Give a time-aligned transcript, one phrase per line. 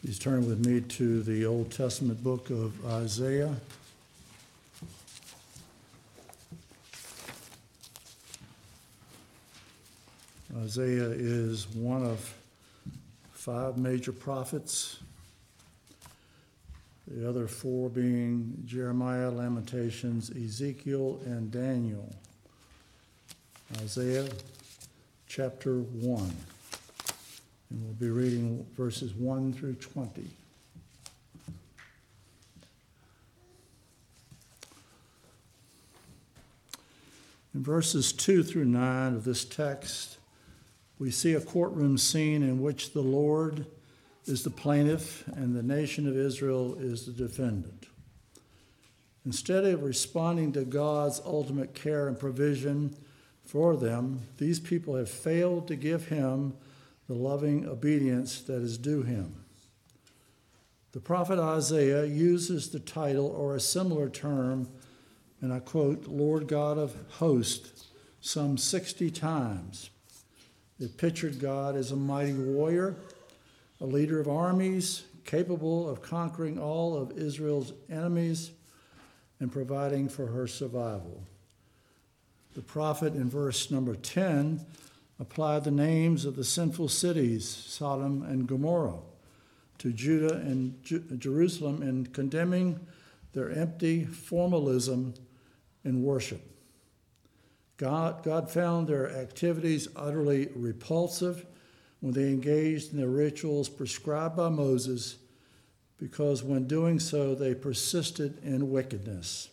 [0.00, 3.54] Please turn with me to the Old Testament book of Isaiah.
[10.56, 12.34] Isaiah is one of
[13.32, 15.00] five major prophets,
[17.06, 22.10] the other four being Jeremiah, Lamentations, Ezekiel, and Daniel.
[23.82, 24.30] Isaiah
[25.28, 26.34] chapter 1.
[27.70, 30.28] And we'll be reading verses 1 through 20.
[37.54, 40.18] In verses 2 through 9 of this text,
[40.98, 43.66] we see a courtroom scene in which the Lord
[44.26, 47.86] is the plaintiff and the nation of Israel is the defendant.
[49.24, 52.96] Instead of responding to God's ultimate care and provision
[53.44, 56.54] for them, these people have failed to give him
[57.10, 59.34] the loving obedience that is due him.
[60.92, 64.68] The prophet Isaiah uses the title or a similar term,
[65.40, 67.88] and I quote, Lord God of hosts,
[68.20, 69.90] some 60 times.
[70.78, 72.94] It pictured God as a mighty warrior,
[73.80, 78.52] a leader of armies, capable of conquering all of Israel's enemies
[79.40, 81.24] and providing for her survival.
[82.54, 84.64] The prophet in verse number 10
[85.20, 89.00] applied the names of the sinful cities, Sodom and Gomorrah,
[89.78, 92.80] to Judah and Ju- Jerusalem in condemning
[93.32, 95.14] their empty formalism
[95.84, 96.40] in worship.
[97.76, 101.46] God, God found their activities utterly repulsive
[102.00, 105.18] when they engaged in the rituals prescribed by Moses,
[105.98, 109.50] because when doing so, they persisted in wickedness.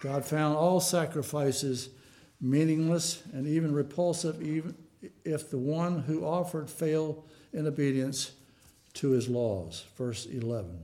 [0.00, 1.90] God found all sacrifices
[2.40, 4.74] meaningless and even repulsive, even
[5.24, 8.32] if the one who offered failed in obedience
[8.94, 9.84] to his laws.
[9.96, 10.82] Verse 11.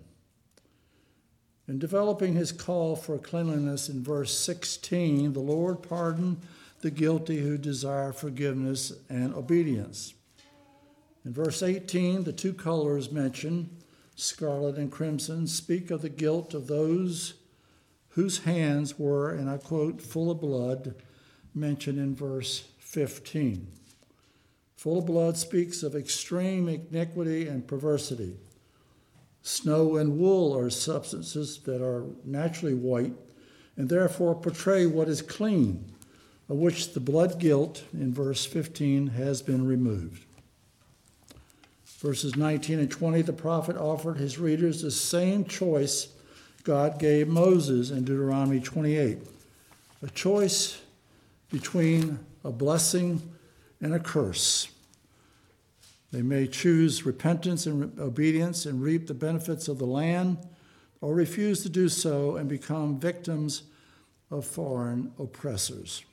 [1.68, 6.40] In developing his call for cleanliness in verse 16, the Lord pardoned
[6.80, 10.14] the guilty who desire forgiveness and obedience.
[11.24, 13.70] In verse 18, the two colors mentioned,
[14.14, 17.34] scarlet and crimson, speak of the guilt of those
[18.10, 20.94] whose hands were, and I quote, full of blood,
[21.56, 23.66] mentioned in verse 15.
[24.76, 28.36] Full of blood speaks of extreme iniquity and perversity.
[29.42, 33.12] Snow and wool are substances that are naturally white
[33.76, 35.84] and therefore portray what is clean,
[36.48, 40.24] of which the blood guilt in verse 15 has been removed.
[41.98, 46.08] Verses 19 and 20, the prophet offered his readers the same choice
[46.62, 49.18] God gave Moses in Deuteronomy 28
[50.02, 50.82] a choice
[51.56, 53.22] between a blessing
[53.80, 54.68] and a curse.
[56.12, 60.36] They may choose repentance and obedience and reap the benefits of the land,
[61.00, 63.62] or refuse to do so and become victims
[64.30, 66.04] of foreign oppressors.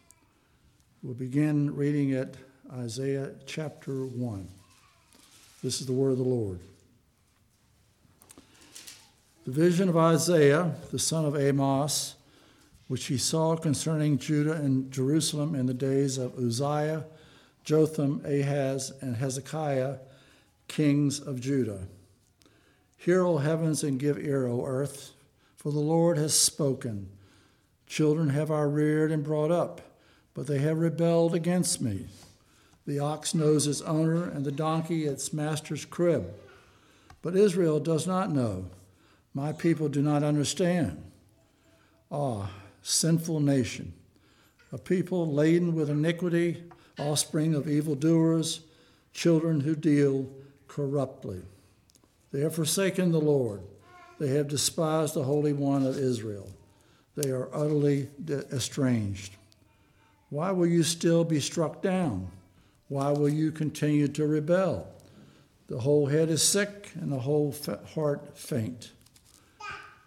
[1.01, 2.35] We'll begin reading at
[2.71, 4.47] Isaiah chapter 1.
[5.61, 6.59] This is the word of the Lord.
[9.43, 12.15] The vision of Isaiah, the son of Amos,
[12.87, 17.05] which he saw concerning Judah and Jerusalem in the days of Uzziah,
[17.63, 19.97] Jotham, Ahaz, and Hezekiah,
[20.67, 21.87] kings of Judah.
[22.97, 25.11] Hear, O heavens, and give ear, O earth,
[25.55, 27.09] for the Lord has spoken.
[27.87, 29.81] Children have I reared and brought up,
[30.33, 32.07] but they have rebelled against me.
[32.85, 36.33] The ox knows its owner, and the donkey its master's crib.
[37.21, 38.65] But Israel does not know.
[39.33, 41.01] My people do not understand.
[42.11, 42.51] Ah,
[42.83, 43.93] sinful nation,
[44.71, 46.63] a people laden with iniquity,
[46.99, 48.61] offspring of evildoers,
[49.13, 50.29] children who deal
[50.67, 51.41] corruptly.
[52.31, 53.61] They have forsaken the Lord.
[54.19, 56.49] They have despised the Holy One of Israel.
[57.15, 58.09] They are utterly
[58.51, 59.35] estranged.
[60.29, 62.29] Why will you still be struck down?
[62.87, 64.87] Why will you continue to rebel?
[65.67, 67.55] The whole head is sick and the whole
[67.93, 68.91] heart faint.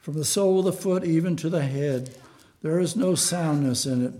[0.01, 2.15] From the sole of the foot even to the head,
[2.63, 4.13] there is no soundness in it,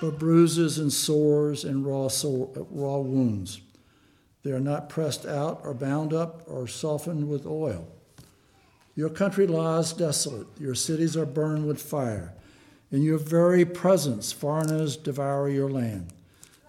[0.00, 3.60] but bruises and sores and raw, sore, raw wounds.
[4.44, 7.88] They are not pressed out or bound up or softened with oil.
[8.94, 12.32] Your country lies desolate, your cities are burned with fire.
[12.90, 16.12] In your very presence, foreigners devour your land.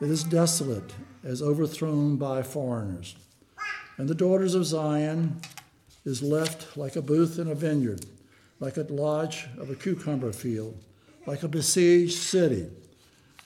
[0.02, 0.94] It is desolate,
[1.24, 3.16] as overthrown by foreigners.
[3.98, 5.42] And the daughters of Zion
[6.06, 8.06] is left like a booth in a vineyard,
[8.60, 10.78] like a lodge of a cucumber field,
[11.30, 12.66] like a besieged city.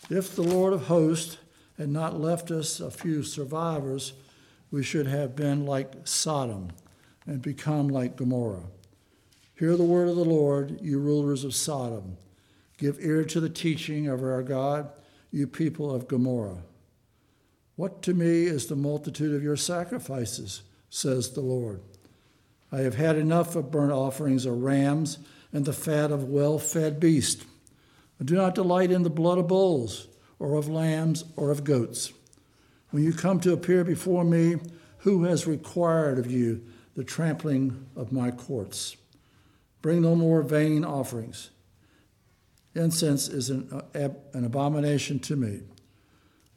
[0.10, 1.38] If the Lord of hosts
[1.78, 4.14] had not left us a few survivors,
[4.72, 6.70] we should have been like Sodom
[7.26, 8.68] and become like Gomorrah.
[9.60, 12.16] Hear the word of the Lord, you rulers of Sodom.
[12.78, 14.90] Give ear to the teaching of our God,
[15.30, 16.64] you people of Gomorrah.
[17.76, 21.82] What to me is the multitude of your sacrifices, says the Lord.
[22.72, 25.18] I have had enough of burnt offerings of rams
[25.52, 27.44] and the fat of well fed beasts.
[28.24, 30.08] I do not delight in the blood of bulls,
[30.40, 32.14] or of lambs, or of goats.
[32.90, 34.62] When you come to appear before me,
[35.00, 36.64] who has required of you
[36.96, 38.96] the trampling of my courts?
[39.82, 41.50] Bring no more vain offerings.
[42.74, 45.64] Incense is an, uh, an abomination to me.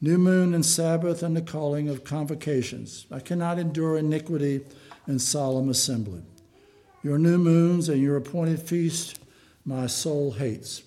[0.01, 3.07] New moon and Sabbath and the calling of convocations.
[3.11, 4.61] I cannot endure iniquity
[5.07, 6.23] and solemn assembly.
[7.03, 9.19] Your new moons and your appointed feast,
[9.65, 10.85] my soul hates.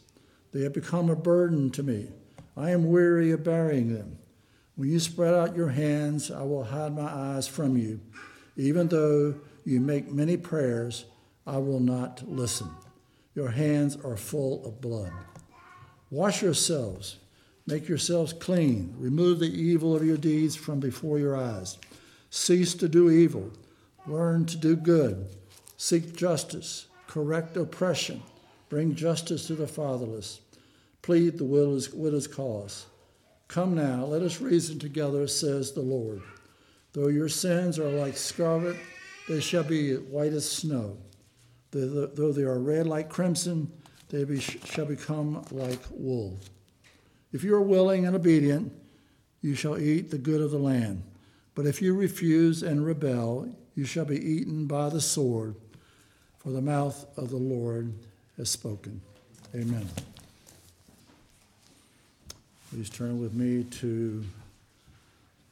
[0.52, 2.08] They have become a burden to me.
[2.58, 4.18] I am weary of bearing them.
[4.76, 8.00] When you spread out your hands, I will hide my eyes from you.
[8.56, 9.36] Even though
[9.66, 11.06] you make many prayers,
[11.46, 12.70] I will not listen.
[13.36, 15.12] Your hands are full of blood.
[16.12, 17.18] Wash yourselves,
[17.68, 21.78] make yourselves clean, remove the evil of your deeds from before your eyes.
[22.30, 23.52] Cease to do evil,
[24.08, 25.28] learn to do good,
[25.78, 28.22] seek justice, correct oppression,
[28.70, 30.42] bring justice to the fatherless,
[31.02, 32.86] plead the widow's, cause.
[33.48, 36.22] Come now, let us reason together, says the Lord.
[36.94, 38.78] Though your sins are like scarlet,
[39.28, 40.98] they shall be white as snow.
[41.72, 43.72] Though they are red like crimson,
[44.10, 46.40] they be, shall become like wool.
[47.32, 48.72] If you are willing and obedient,
[49.42, 51.04] you shall eat the good of the land.
[51.56, 55.56] But if you refuse and rebel, you shall be eaten by the sword,
[56.38, 57.94] for the mouth of the Lord
[58.40, 59.02] has spoken.
[59.54, 59.86] Amen.
[62.72, 64.24] Please turn with me to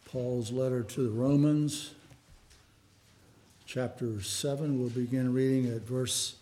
[0.05, 1.93] Paul's letter to the Romans,
[3.65, 4.79] chapter 7.
[4.79, 6.37] We'll begin reading at verse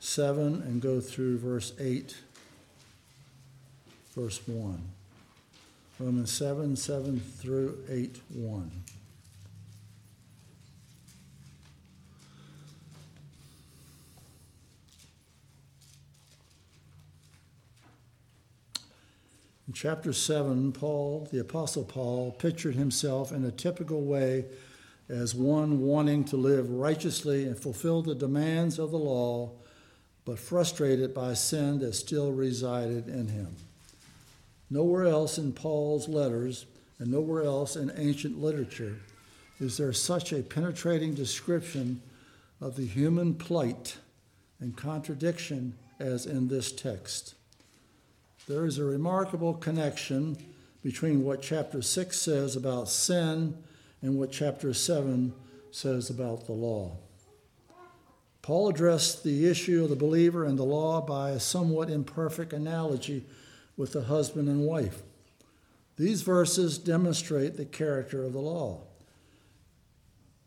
[0.00, 2.14] 7 and go through verse 8,
[4.14, 4.82] verse 1.
[5.98, 8.70] Romans 7, 7 through 8, 1.
[19.70, 24.46] In chapter 7, Paul, the Apostle Paul, pictured himself in a typical way
[25.08, 29.52] as one wanting to live righteously and fulfill the demands of the law,
[30.24, 33.54] but frustrated by sin that still resided in him.
[34.70, 36.66] Nowhere else in Paul's letters
[36.98, 38.96] and nowhere else in ancient literature
[39.60, 42.02] is there such a penetrating description
[42.60, 43.98] of the human plight
[44.58, 47.36] and contradiction as in this text
[48.50, 50.36] there is a remarkable connection
[50.82, 53.56] between what chapter 6 says about sin
[54.02, 55.32] and what chapter 7
[55.70, 56.96] says about the law.
[58.42, 63.24] Paul addressed the issue of the believer and the law by a somewhat imperfect analogy
[63.76, 65.02] with the husband and wife.
[65.96, 68.80] These verses demonstrate the character of the law.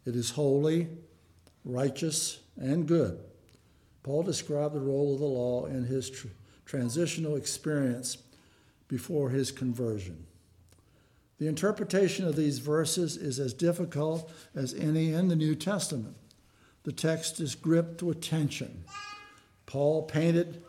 [0.06, 0.90] It is holy,
[1.64, 3.18] righteous, and good.
[4.02, 6.10] Paul described the role of the law in his
[6.66, 8.18] transitional experience
[8.88, 10.26] before his conversion.
[11.40, 16.16] The interpretation of these verses is as difficult as any in the New Testament.
[16.84, 18.84] The text is gripped with tension.
[19.66, 20.64] Paul painted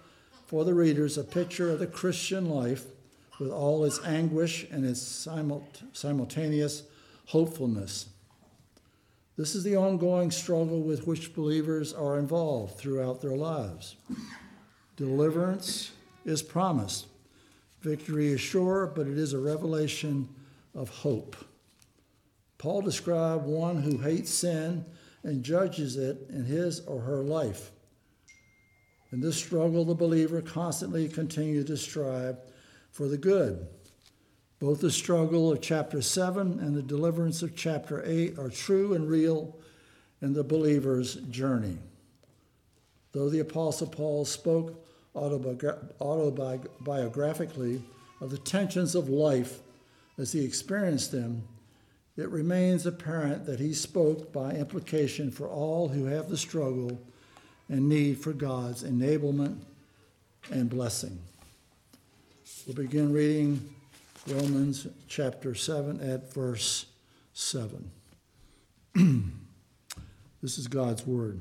[0.46, 2.86] for the readers a picture of the Christian life
[3.38, 5.00] with all its anguish and its
[5.92, 6.82] simultaneous
[7.26, 8.08] hopefulness.
[9.36, 13.96] This is the ongoing struggle with which believers are involved throughout their lives.
[14.96, 15.92] Deliverance
[16.24, 17.06] is promised.
[17.82, 20.28] Victory is sure, but it is a revelation
[20.74, 21.36] of hope.
[22.58, 24.84] Paul described one who hates sin
[25.22, 27.70] and judges it in his or her life.
[29.12, 32.36] In this struggle, the believer constantly continues to strive
[32.90, 33.66] for the good.
[34.60, 39.08] Both the struggle of chapter 7 and the deliverance of chapter 8 are true and
[39.08, 39.56] real
[40.22, 41.78] in the believer's journey.
[43.14, 47.82] Though the Apostle Paul spoke autobiographically
[48.20, 49.60] of the tensions of life
[50.18, 51.46] as he experienced them,
[52.16, 57.00] it remains apparent that he spoke by implication for all who have the struggle
[57.68, 59.58] and need for God's enablement
[60.50, 61.20] and blessing.
[62.66, 63.72] We'll begin reading
[64.26, 66.86] Romans chapter 7 at verse
[67.32, 67.92] 7.
[70.42, 71.40] this is God's word.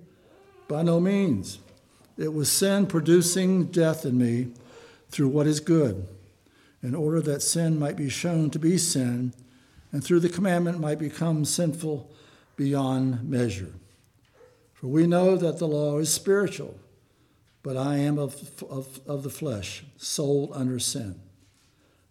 [0.71, 1.59] By no means.
[2.17, 4.53] It was sin producing death in me
[5.09, 6.07] through what is good,
[6.81, 9.33] in order that sin might be shown to be sin,
[9.91, 12.09] and through the commandment might become sinful
[12.55, 13.73] beyond measure.
[14.71, 16.79] For we know that the law is spiritual,
[17.63, 21.19] but I am of, of, of the flesh, sold under sin.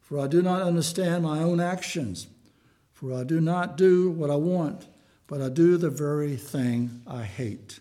[0.03, 2.27] For I do not understand my own actions.
[2.93, 4.87] For I do not do what I want,
[5.29, 7.81] but I do the very thing I hate.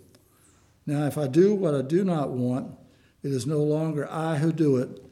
[0.85, 2.75] Now, if I do what I do not want,
[3.23, 5.03] it is no longer I who do it,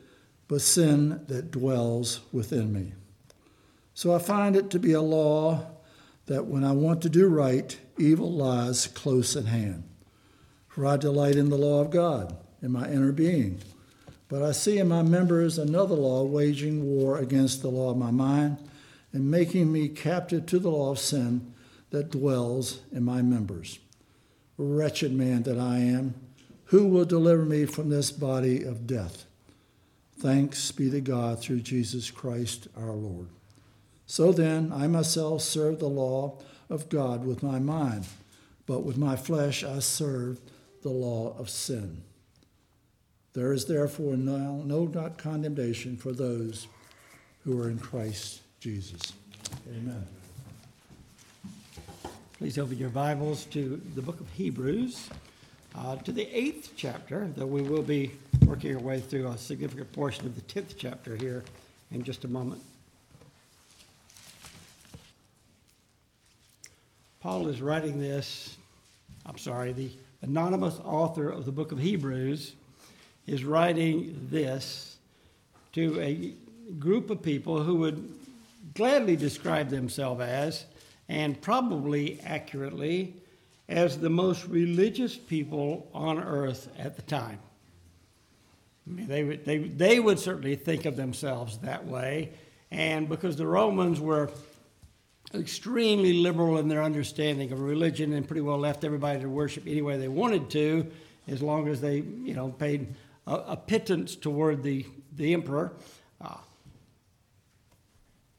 [0.48, 2.94] but sin that dwells within me.
[3.94, 5.68] So I find it to be a law
[6.26, 9.84] that when I want to do right, evil lies close at hand.
[10.68, 13.60] For I delight in the law of God in my inner being.
[14.28, 18.12] But I see in my members another law waging war against the law of my
[18.12, 18.58] mind
[19.12, 21.54] and making me captive to the law of sin
[21.90, 23.80] that dwells in my members.
[24.62, 26.16] Wretched man that I am,
[26.66, 29.26] who will deliver me from this body of death?
[30.20, 33.30] Thanks be to God through Jesus Christ our Lord.
[34.06, 36.40] So then, I myself serve the law
[36.70, 38.06] of God with my mind,
[38.66, 40.42] but with my flesh I serve
[40.82, 42.04] the law of sin.
[43.32, 46.68] There is therefore no, no not condemnation for those
[47.46, 49.14] who are in Christ Jesus.
[49.70, 50.19] Amen.
[52.40, 55.10] Please open your Bibles to the book of Hebrews,
[55.76, 58.14] uh, to the eighth chapter, though we will be
[58.46, 61.44] working our way through a significant portion of the tenth chapter here
[61.92, 62.62] in just a moment.
[67.20, 68.56] Paul is writing this,
[69.26, 69.92] I'm sorry, the
[70.22, 72.54] anonymous author of the book of Hebrews
[73.28, 74.96] is writing this
[75.74, 76.34] to a
[76.80, 78.18] group of people who would
[78.76, 80.64] gladly describe themselves as
[81.10, 83.16] and probably accurately
[83.68, 87.40] as the most religious people on earth at the time.
[88.88, 92.32] I mean, they, would, they, they would certainly think of themselves that way.
[92.72, 94.32] And because the Romans were
[95.34, 99.82] extremely liberal in their understanding of religion and pretty well left everybody to worship any
[99.82, 100.90] way they wanted to,
[101.28, 102.88] as long as they, you know, paid
[103.28, 104.86] a, a pittance toward the,
[105.16, 105.74] the emperor.
[106.22, 106.38] Uh,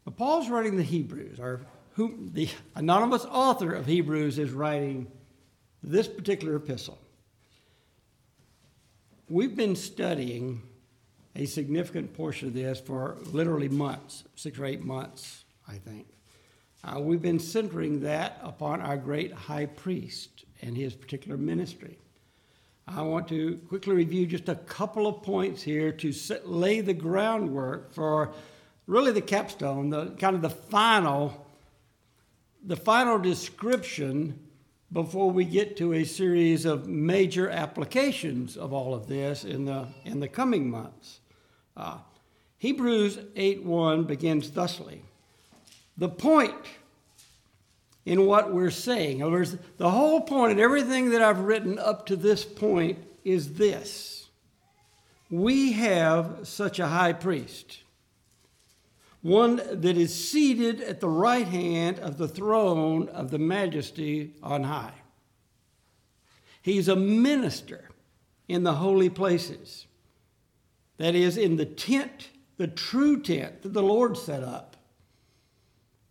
[0.05, 1.61] but Paul's writing the Hebrews, or
[1.95, 5.11] who the anonymous author of Hebrews is writing
[5.83, 6.99] this particular epistle.
[9.29, 10.63] We've been studying
[11.37, 16.07] a significant portion of this for literally months, six or eight months, I think.
[16.83, 21.99] Uh, we've been centering that upon our great high priest and his particular ministry.
[22.89, 26.95] I want to quickly review just a couple of points here to set, lay the
[26.95, 28.33] groundwork for
[28.87, 31.47] really the capstone, the kind of the final
[32.63, 34.39] the final description
[34.93, 39.87] before we get to a series of major applications of all of this in the,
[40.05, 41.21] in the coming months.
[41.77, 41.99] Uh,
[42.59, 45.03] Hebrews 8.1 begins thusly.
[45.97, 46.55] The point
[48.05, 52.07] in what we're saying, in other words, the whole point everything that I've written up
[52.07, 54.29] to this point is this.
[55.31, 57.79] We have such a high priest
[59.23, 64.65] one that is seated at the right hand of the throne of the majesty on
[64.65, 64.95] high.
[66.63, 67.91] He's a minister
[68.49, 69.87] in the holy places,
[70.99, 74.77] that is, in the tent, the true tent that the Lord set up.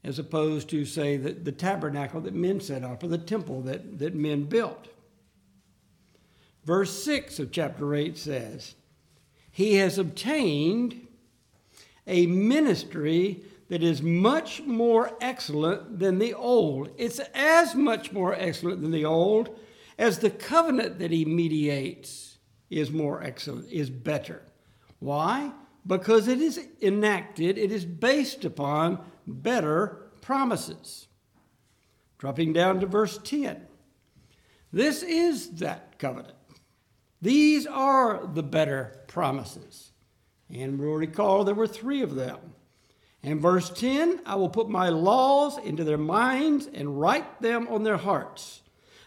[0.04, 4.00] as opposed to, say, the, the tabernacle that men set up or the temple that,
[4.00, 4.88] that men built.
[6.63, 8.75] Verse 6 of chapter 8 says,
[9.51, 11.08] He has obtained
[12.10, 16.89] a ministry that is much more excellent than the old.
[16.98, 19.58] It's as much more excellent than the old
[19.98, 22.38] as the covenant that He mediates
[22.70, 24.42] is more excellent, is better.
[25.00, 25.51] Why?
[25.86, 31.08] Because it is enacted, it is based upon better promises.
[32.18, 33.66] Dropping down to verse 10.
[34.74, 36.36] This is that covenant.
[37.22, 39.92] These are the better promises.
[40.53, 42.39] And we'll recall there were three of them.
[43.22, 47.84] In verse 10, I will put my laws into their minds and write them on
[47.84, 48.62] their hearts.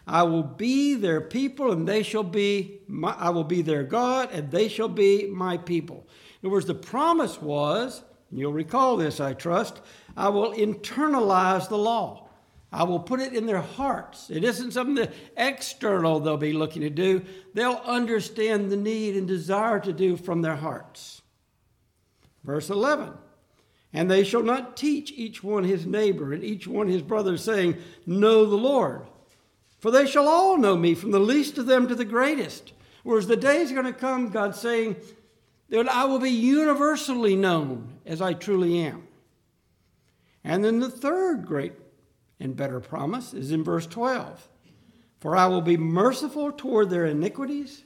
[0.05, 4.29] I will be their people, and they shall be my, I will be their God,
[4.31, 6.07] and they shall be my people.
[6.41, 9.81] In other words, the promise was, and you'll recall this, I trust,
[10.15, 12.29] I will internalize the law.
[12.71, 14.29] I will put it in their hearts.
[14.29, 17.23] It isn't something that external they'll be looking to do.
[17.53, 21.22] They'll understand the need and desire to do from their hearts.
[22.43, 23.13] Verse 11
[23.91, 27.77] And they shall not teach each one his neighbor and each one his brother, saying,
[28.05, 29.05] Know the Lord.
[29.79, 32.73] For they shall all know me, from the least of them to the greatest.
[33.03, 34.95] Whereas the day is going to come, God saying,
[35.69, 39.07] that I will be universally known as I truly am.
[40.43, 41.73] And then the third great
[42.39, 44.47] and better promise is in verse 12
[45.19, 47.83] For I will be merciful toward their iniquities,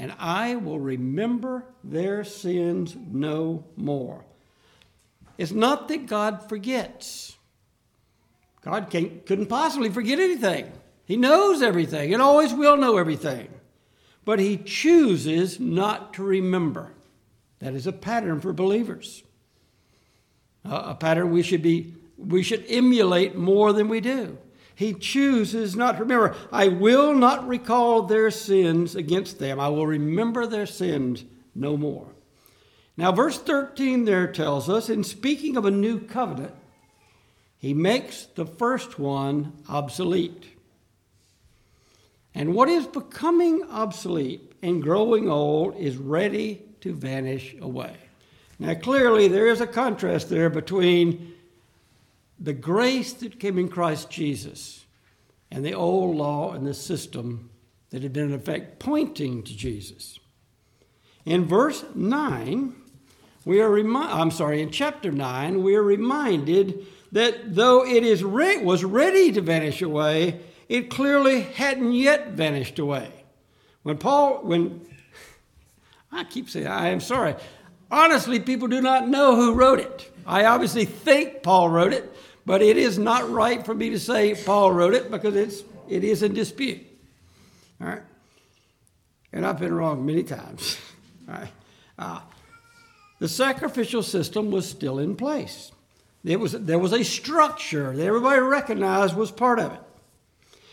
[0.00, 4.24] and I will remember their sins no more.
[5.36, 7.36] It's not that God forgets.
[8.62, 10.72] God couldn't possibly forget anything.
[11.04, 13.50] He knows everything and always will know everything.
[14.24, 16.94] But He chooses not to remember.
[17.58, 19.22] That is a pattern for believers.
[20.64, 24.38] A pattern we should be we should emulate more than we do.
[24.80, 26.34] He chooses not to remember.
[26.50, 29.60] I will not recall their sins against them.
[29.60, 31.22] I will remember their sins
[31.54, 32.06] no more.
[32.96, 36.54] Now, verse 13 there tells us, in speaking of a new covenant,
[37.58, 40.46] he makes the first one obsolete.
[42.34, 47.98] And what is becoming obsolete and growing old is ready to vanish away.
[48.58, 51.29] Now, clearly, there is a contrast there between
[52.40, 54.86] the grace that came in Christ Jesus
[55.50, 57.50] and the old law and the system
[57.90, 60.18] that had been in effect pointing to Jesus.
[61.26, 62.74] In verse 9,
[63.44, 68.24] we are remi- I'm sorry, in chapter 9, we are reminded that though it is
[68.24, 73.10] re- was ready to vanish away, it clearly hadn't yet vanished away.
[73.82, 74.80] When Paul, when
[76.12, 77.34] I keep saying, I am sorry.
[77.90, 80.12] Honestly, people do not know who wrote it.
[80.24, 82.14] I obviously think Paul wrote it,
[82.50, 86.02] but it is not right for me to say Paul wrote it because it's, it
[86.02, 86.84] is in dispute.
[87.80, 88.02] All right?
[89.32, 90.76] And I've been wrong many times.
[91.28, 91.52] All right?
[91.96, 92.20] Uh,
[93.20, 95.70] the sacrificial system was still in place.
[96.24, 99.80] It was, there was a structure that everybody recognized was part of it.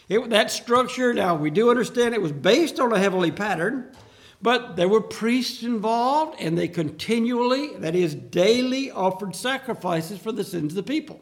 [0.10, 0.30] it.
[0.32, 3.92] That structure, now we do understand it was based on a heavenly pattern,
[4.42, 10.44] but there were priests involved, and they continually, that is, daily, offered sacrifices for the
[10.44, 11.22] sins of the people.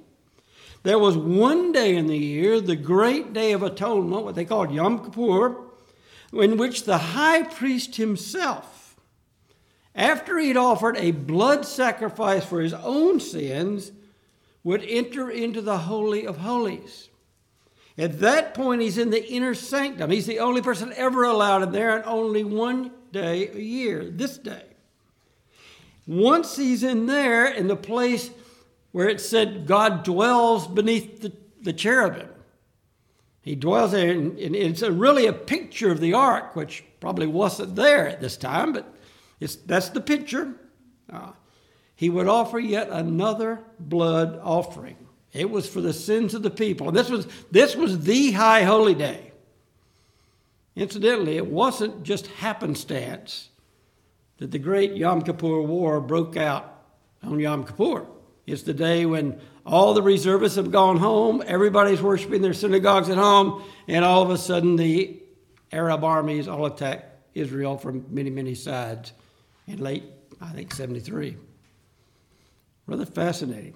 [0.85, 4.71] There was one day in the year, the great day of atonement, what they called
[4.71, 5.57] Yom Kippur,
[6.31, 8.95] in which the high priest himself,
[9.95, 13.93] after he'd offered a blood sacrifice for his own sins,
[14.63, 17.09] would enter into the Holy of Holies.
[17.97, 20.11] At that point, he's in the inner sanctum.
[20.11, 24.37] He's the only person ever allowed in there, and only one day a year, this
[24.37, 24.65] day.
[26.05, 28.29] Once he's in there, in the place
[28.95, 32.29] where it said God dwells beneath the, the cherubim,
[33.41, 37.27] he dwells there, and, and it's a, really a picture of the ark, which probably
[37.27, 38.95] wasn't there at this time, but
[39.41, 40.53] it's, that's the picture.
[41.11, 41.33] Uh,
[41.93, 44.95] he would offer yet another blood offering.
[45.33, 46.87] It was for the sins of the people.
[46.87, 49.33] And This was, this was the high holy day.
[50.77, 53.49] Incidentally, it wasn't just happenstance
[54.37, 56.81] that the great Yom Kippur War broke out
[57.21, 58.07] on Yom Kippur.
[58.45, 63.17] It's the day when all the reservists have gone home, everybody's worshiping their synagogues at
[63.17, 65.19] home, and all of a sudden the
[65.71, 69.13] Arab armies all attack Israel from many, many sides
[69.67, 70.03] in late,
[70.39, 71.37] I think, 73.
[72.87, 73.73] Rather fascinating.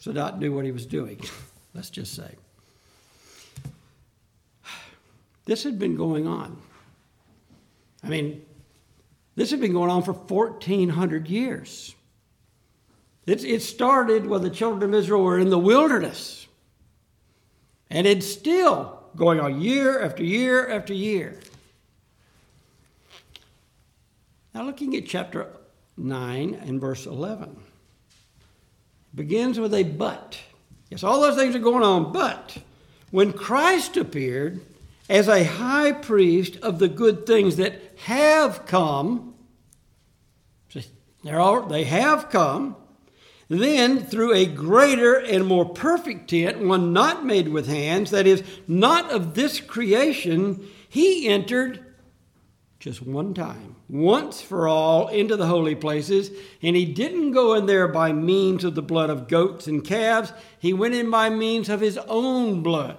[0.00, 1.20] Sadat knew what he was doing,
[1.74, 2.34] let's just say.
[5.46, 6.60] This had been going on.
[8.04, 8.44] I mean,
[9.34, 11.94] this had been going on for 1,400 years.
[13.26, 16.46] It, it started when the children of Israel were in the wilderness.
[17.90, 21.38] And it's still going on year after year after year.
[24.54, 25.48] Now, looking at chapter
[25.96, 27.56] 9 and verse 11, it
[29.16, 30.40] begins with a but.
[30.88, 32.58] Yes, all those things are going on, but
[33.10, 34.60] when Christ appeared
[35.08, 39.34] as a high priest of the good things that have come,
[41.22, 42.76] they're all, they have come,
[43.50, 48.44] then through a greater and more perfect tent, one not made with hands, that is,
[48.68, 51.84] not of this creation, he entered
[52.78, 56.30] just one time, once for all, into the holy places.
[56.62, 60.32] And he didn't go in there by means of the blood of goats and calves,
[60.60, 62.98] he went in by means of his own blood.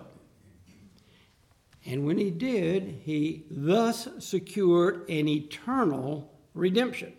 [1.86, 7.14] And when he did, he thus secured an eternal redemption.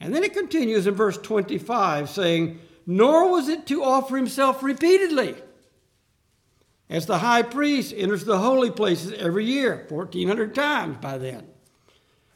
[0.00, 5.36] And then it continues in verse 25 saying, Nor was it to offer himself repeatedly
[6.88, 11.46] as the high priest enters the holy places every year, 1,400 times by then,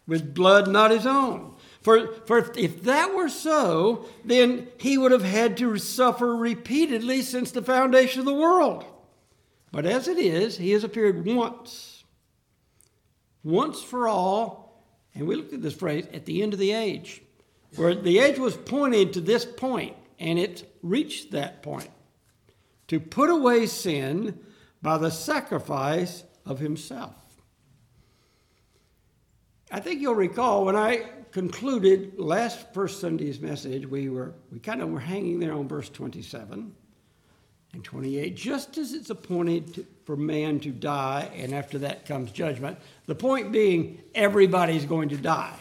[0.06, 1.56] with blood not his own.
[1.80, 7.50] For, for if that were so, then he would have had to suffer repeatedly since
[7.50, 8.84] the foundation of the world.
[9.72, 12.04] But as it is, he has appeared once,
[13.42, 17.22] once for all, and we looked at this phrase, at the end of the age,
[17.76, 21.90] where the edge was pointed to this point, and it reached that point
[22.88, 24.38] to put away sin
[24.82, 27.14] by the sacrifice of himself.
[29.70, 34.82] I think you'll recall when I concluded last first Sunday's message, we were we kind
[34.82, 36.72] of were hanging there on verse 27
[37.72, 42.30] and 28, just as it's appointed to, for man to die, and after that comes
[42.30, 42.78] judgment.
[43.06, 45.58] The point being, everybody's going to die.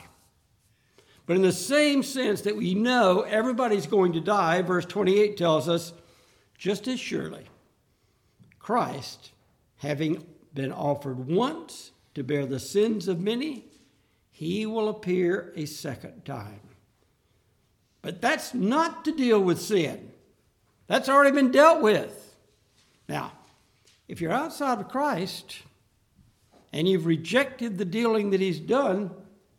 [1.25, 5.69] But in the same sense that we know everybody's going to die, verse 28 tells
[5.69, 5.93] us
[6.57, 7.45] just as surely,
[8.59, 9.31] Christ,
[9.77, 13.65] having been offered once to bear the sins of many,
[14.31, 16.59] he will appear a second time.
[18.01, 20.11] But that's not to deal with sin.
[20.87, 22.35] That's already been dealt with.
[23.07, 23.31] Now,
[24.07, 25.61] if you're outside of Christ
[26.71, 29.11] and you've rejected the dealing that he's done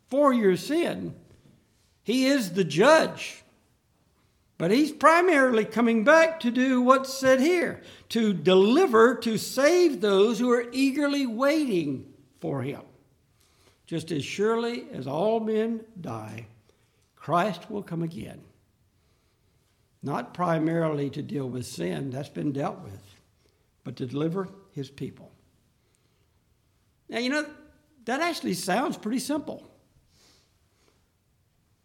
[0.08, 1.14] for your sin,
[2.04, 3.42] he is the judge.
[4.56, 10.38] But he's primarily coming back to do what's said here to deliver, to save those
[10.38, 12.82] who are eagerly waiting for him.
[13.86, 16.46] Just as surely as all men die,
[17.16, 18.40] Christ will come again.
[20.02, 23.02] Not primarily to deal with sin, that's been dealt with,
[23.82, 25.32] but to deliver his people.
[27.08, 27.46] Now, you know,
[28.04, 29.66] that actually sounds pretty simple.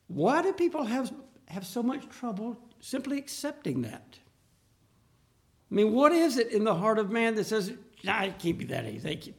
[0.10, 1.13] Why do people have,
[1.48, 4.17] have so much trouble simply accepting that?
[5.72, 7.72] I mean, what is it in the heart of man that says,
[8.04, 9.34] nah, it can't be that easy?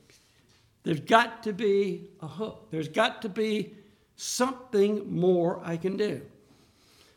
[0.84, 2.68] There's got to be a hook.
[2.70, 3.74] There's got to be
[4.16, 6.22] something more I can do.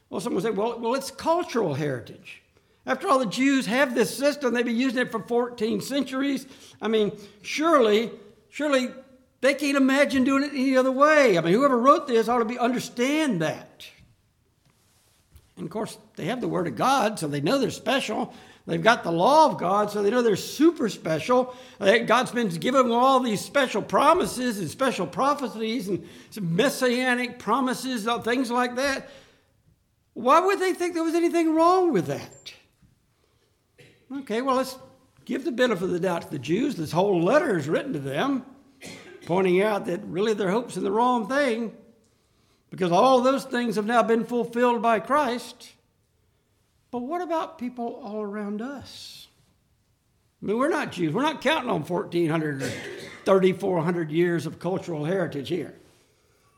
[0.09, 2.41] Well, someone will say, well, well, it's cultural heritage.
[2.85, 4.53] After all, the Jews have this system.
[4.53, 6.47] They've been using it for 14 centuries.
[6.81, 7.11] I mean,
[7.43, 8.11] surely,
[8.49, 8.89] surely
[9.43, 11.37] they can't imagine doing it any other way.
[11.37, 13.85] I mean, whoever wrote this ought to be understand that.
[15.57, 18.33] And of course, they have the Word of God, so they know they're special.
[18.65, 21.53] They've got the law of God, so they know they're super special.
[21.77, 26.07] Uh, God's been giving them all these special promises and special prophecies and
[26.39, 29.09] messianic promises, uh, things like that.
[30.13, 32.53] Why would they think there was anything wrong with that?
[34.19, 34.77] Okay, well, let's
[35.25, 36.75] give the benefit of the doubt to the Jews.
[36.75, 38.45] This whole letter is written to them
[39.25, 41.75] pointing out that really their hope's in the wrong thing
[42.69, 45.71] because all those things have now been fulfilled by Christ.
[46.91, 49.27] But what about people all around us?
[50.41, 51.13] I mean, we're not Jews.
[51.13, 52.69] We're not counting on 1,400 or
[53.25, 55.75] 3,400 years of cultural heritage here.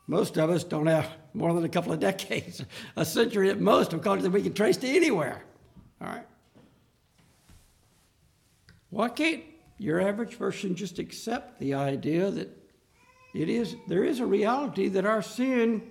[0.06, 2.64] Most of us don't have more than a couple of decades,
[2.96, 5.42] a century at most, of culture that we can trace to anywhere.
[6.00, 6.26] All right.
[8.90, 9.44] Why can't
[9.78, 12.55] your average person just accept the idea that
[13.36, 15.82] it is there is a reality that our sin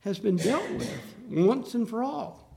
[0.00, 2.48] has been dealt with once and for all.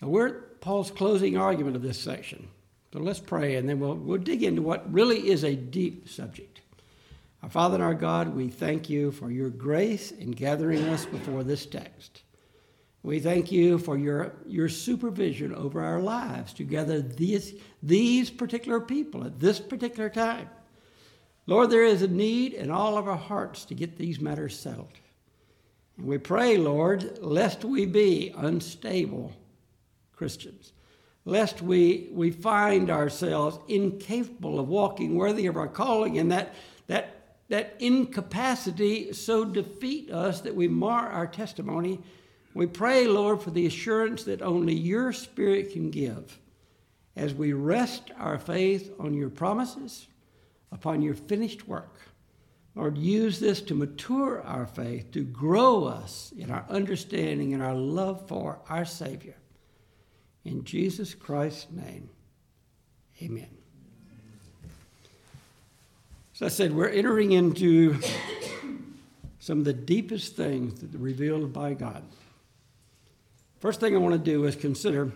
[0.00, 2.48] Now we're at Paul's closing argument of this section.
[2.92, 6.60] So let's pray and then we'll, we'll dig into what really is a deep subject.
[7.42, 11.44] Our Father and our God, we thank you for your grace in gathering us before
[11.44, 12.22] this text.
[13.02, 18.80] We thank you for your, your supervision over our lives to gather these, these particular
[18.80, 20.50] people at this particular time.
[21.48, 24.92] Lord, there is a need in all of our hearts to get these matters settled.
[25.96, 29.32] And we pray, Lord, lest we be unstable
[30.14, 30.74] Christians,
[31.24, 36.54] lest we, we find ourselves incapable of walking worthy of our calling, and that,
[36.86, 41.98] that, that incapacity so defeat us that we mar our testimony.
[42.52, 46.38] We pray, Lord, for the assurance that only your Spirit can give
[47.16, 50.08] as we rest our faith on your promises,
[50.72, 51.98] upon your finished work.
[52.74, 57.74] Lord, use this to mature our faith, to grow us in our understanding and our
[57.74, 59.34] love for our Savior.
[60.44, 62.08] In Jesus Christ's name,
[63.20, 63.48] amen.
[66.34, 67.98] As I said, we're entering into
[69.40, 72.04] some of the deepest things that are revealed by God.
[73.58, 75.10] First thing I want to do is consider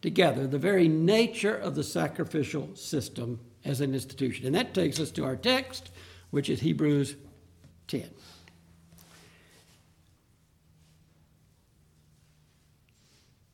[0.00, 4.46] together the very nature of the sacrificial system as an institution.
[4.46, 5.90] And that takes us to our text,
[6.30, 7.16] which is Hebrews
[7.88, 8.08] 10.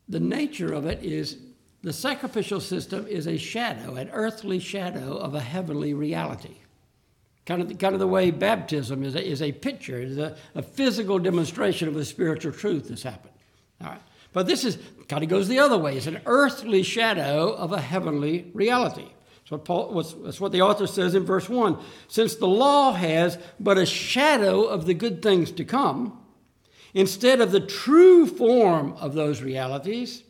[0.09, 1.39] The nature of it is
[1.83, 6.57] the sacrificial system is a shadow, an earthly shadow of a heavenly reality.
[7.47, 10.63] Kind of, kind of the way baptism is a, is a picture, is a, a
[10.63, 13.35] physical demonstration of the spiritual truth that's happened.
[13.83, 14.01] All right.
[14.33, 15.97] But this is kind of goes the other way.
[15.97, 19.09] It's an earthly shadow of a heavenly reality.
[19.45, 21.77] That's what, Paul, that's what the author says in verse 1.
[22.09, 26.19] Since the law has but a shadow of the good things to come,
[26.95, 30.23] instead of the true form of those realities,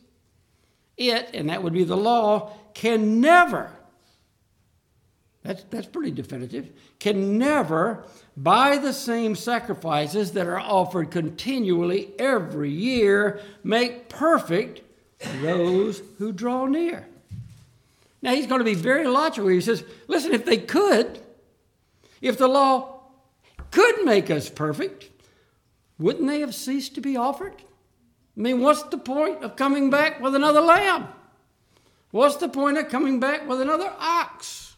[0.97, 3.71] it, and that would be the law, can never,
[5.43, 8.03] that's, that's pretty definitive, can never
[8.35, 14.81] by the same sacrifices that are offered continually every year, make perfect
[15.41, 17.07] those who draw near.
[18.25, 19.49] Now, he's going to be very logical.
[19.49, 21.19] He says, listen, if they could,
[22.21, 23.01] if the law
[23.69, 25.11] could make us perfect,
[25.99, 27.53] wouldn't they have ceased to be offered?
[27.55, 31.07] I mean, what's the point of coming back with another lamb?
[32.09, 34.75] What's the point of coming back with another ox?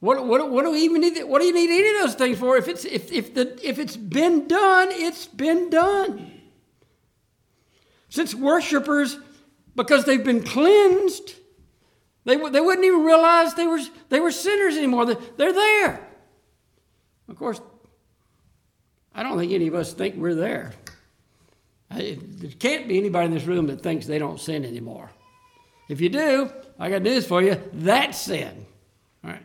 [0.00, 1.22] What, what, what do we even need?
[1.22, 2.56] What do you need any of those things for?
[2.56, 6.32] If it's if if the if it's been done, it's been done.
[8.08, 9.18] Since worshippers,
[9.76, 11.34] because they've been cleansed,
[12.26, 15.06] they they wouldn't even realize they were they were sinners anymore.
[15.06, 16.06] They're there.
[17.28, 17.60] Of course,
[19.14, 20.74] I don't think any of us think we're there.
[21.88, 25.10] There can't be anybody in this room that thinks they don't sin anymore.
[25.88, 27.60] If you do, I got news for you.
[27.72, 28.66] That's sin.
[29.24, 29.42] All right.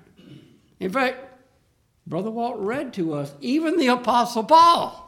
[0.80, 1.17] In fact,
[2.08, 5.08] Brother Walt read to us even the Apostle Paul.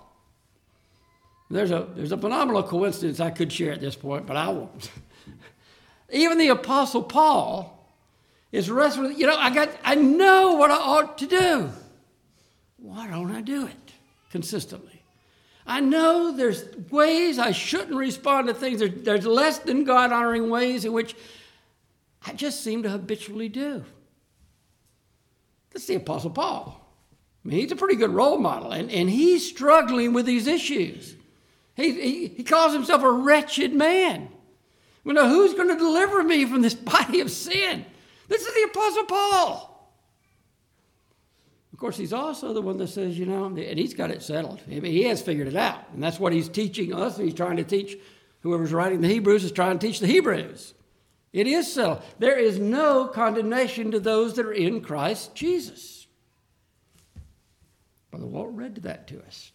[1.50, 4.92] There's a, there's a phenomenal coincidence I could share at this point, but I won't.
[6.14, 7.70] even the Apostle Paul
[8.52, 11.70] is wrestling, you know, I got I know what I ought to do.
[12.78, 13.92] Why don't I do it
[14.30, 15.02] consistently?
[15.66, 18.80] I know there's ways I shouldn't respond to things.
[18.80, 21.16] There's, there's less than God honoring ways in which
[22.26, 23.86] I just seem to habitually do.
[25.72, 26.80] That's the Apostle Paul.
[27.44, 31.16] I mean, he's a pretty good role model, and, and he's struggling with these issues.
[31.76, 34.30] He, he, he calls himself a wretched man.
[35.04, 37.86] Well, now, who's going to deliver me from this body of sin?
[38.28, 39.70] This is the Apostle Paul.
[41.74, 44.62] Of course, he's also the one that says, you know, and he's got it settled.
[44.62, 45.90] He has figured it out.
[45.94, 47.18] And that's what he's teaching us.
[47.18, 47.98] He's trying to teach
[48.42, 50.74] whoever's writing the Hebrews is trying to teach the Hebrews.
[51.32, 52.02] It is so.
[52.20, 56.06] There is no condemnation to those that are in Christ Jesus.
[58.12, 59.52] Brother Walt read that to us.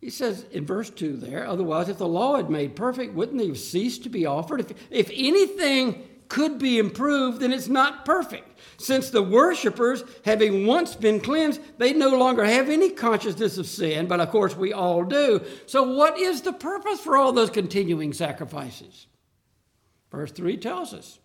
[0.00, 3.48] He says in verse 2 there, otherwise, if the law had made perfect, wouldn't they
[3.48, 4.60] have ceased to be offered?
[4.60, 8.58] If, if anything could be improved, then it's not perfect.
[8.78, 14.06] Since the worshippers, having once been cleansed, they no longer have any consciousness of sin,
[14.06, 15.42] but of course we all do.
[15.66, 19.06] So, what is the purpose for all those continuing sacrifices?
[20.10, 21.19] Verse 3 tells us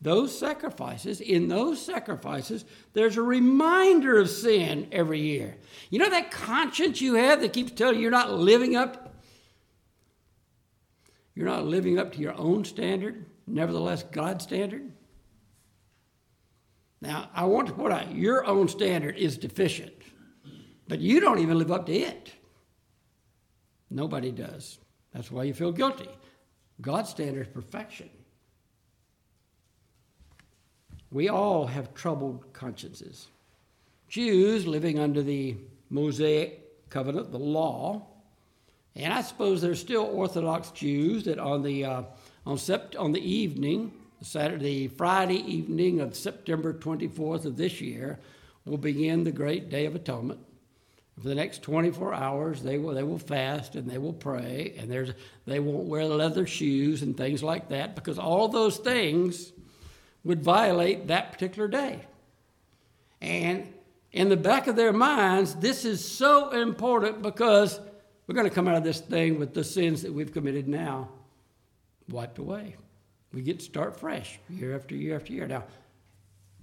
[0.00, 5.56] those sacrifices, in those sacrifices, there's a reminder of sin every year.
[5.90, 9.08] You know that conscience you have that keeps telling you you're not living up
[11.36, 13.24] you're not living up to your own standard?
[13.50, 14.90] nevertheless God's standard?
[17.02, 19.94] Now, I want to point out your own standard is deficient,
[20.86, 22.32] but you don't even live up to it.
[23.90, 24.78] Nobody does.
[25.12, 26.08] That's why you feel guilty.
[26.80, 28.10] God's standard is perfection.
[31.10, 33.28] We all have troubled consciences.
[34.08, 35.56] Jews living under the
[35.88, 38.06] Mosaic covenant, the law,
[38.96, 42.02] and I suppose there's still Orthodox Jews that on the uh,
[42.44, 48.18] on, sept- on the evening, Saturday, Friday evening of September 24th of this year,
[48.64, 50.40] will begin the great day of atonement.
[51.20, 54.90] For the next 24 hours, they will, they will fast and they will pray, and
[54.90, 55.12] there's,
[55.46, 59.52] they won't wear leather shoes and things like that because all those things
[60.24, 62.00] would violate that particular day.
[63.20, 63.72] And
[64.12, 67.78] in the back of their minds, this is so important because
[68.26, 71.08] we're going to come out of this thing with the sins that we've committed now
[72.08, 72.76] wiped away.
[73.32, 75.46] We get to start fresh year after year after year.
[75.46, 75.64] Now,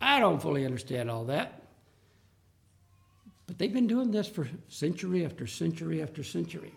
[0.02, 1.62] I don't fully understand all that.
[3.48, 6.74] But they've been doing this for century after century after century.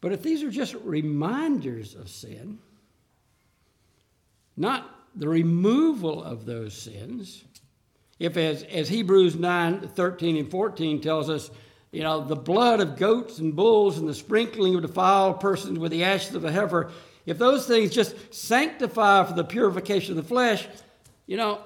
[0.00, 2.58] But if these are just reminders of sin,
[4.56, 7.44] not the removal of those sins,
[8.18, 11.50] if as, as Hebrews 9 13 and 14 tells us,
[11.90, 15.90] you know, the blood of goats and bulls and the sprinkling of defiled persons with
[15.90, 16.90] the ashes of a heifer,
[17.26, 20.66] if those things just sanctify for the purification of the flesh,
[21.26, 21.60] you know,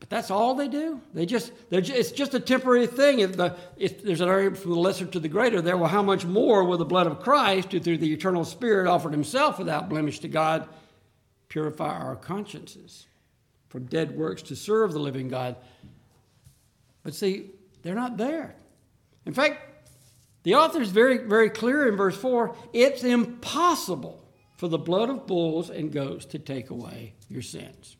[0.00, 1.00] but that's all they do.
[1.12, 3.20] They just, just it's just a temporary thing.
[3.20, 6.02] If, the, if there's an argument from the lesser to the greater there, well, how
[6.02, 9.90] much more will the blood of Christ, who through the eternal Spirit offered himself without
[9.90, 10.66] blemish to God,
[11.50, 13.06] purify our consciences
[13.68, 15.56] from dead works to serve the living God?
[17.02, 17.50] But see,
[17.82, 18.56] they're not there.
[19.26, 19.58] In fact,
[20.44, 24.24] the author is very, very clear in verse 4 it's impossible
[24.56, 27.96] for the blood of bulls and goats to take away your sins.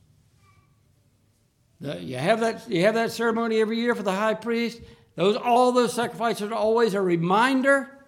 [1.80, 4.80] The, you, have that, you have that ceremony every year for the high priest.
[5.14, 8.06] Those, all those sacrifices are always a reminder,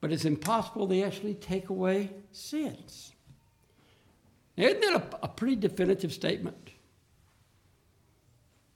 [0.00, 3.12] but it's impossible they actually take away sins.
[4.56, 6.70] Now, isn't that a, a pretty definitive statement?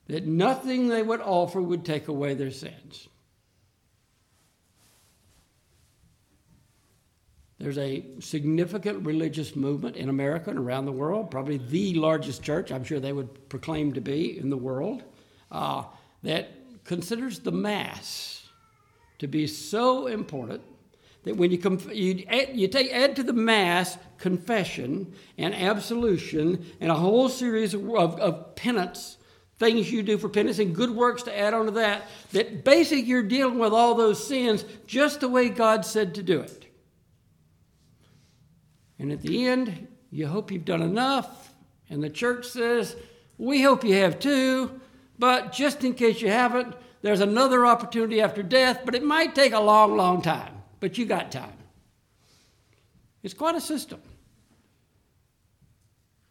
[0.09, 3.09] That nothing they would offer would take away their sins.
[7.67, 12.71] There's a significant religious movement in America and around the world, probably the largest church,
[12.71, 15.03] I'm sure they would proclaim to be in the world,
[15.51, 15.83] uh,
[16.23, 16.49] that
[16.85, 18.49] considers the Mass
[19.19, 20.63] to be so important
[21.25, 26.65] that when you, conf- you, add, you take, add to the Mass confession and absolution
[26.81, 29.17] and a whole series of, of, of penance,
[29.59, 33.03] things you do for penance and good works to add on to that, that basically
[33.03, 36.66] you're dealing with all those sins just the way God said to do it.
[38.99, 41.53] And at the end, you hope you've done enough.
[41.91, 42.97] And the church says,
[43.39, 44.81] We hope you have too,
[45.19, 49.53] but just in case you haven't, there's another opportunity after death, but it might take
[49.53, 50.55] a long, long time.
[50.81, 51.53] But you got time.
[53.23, 54.01] It's quite a system.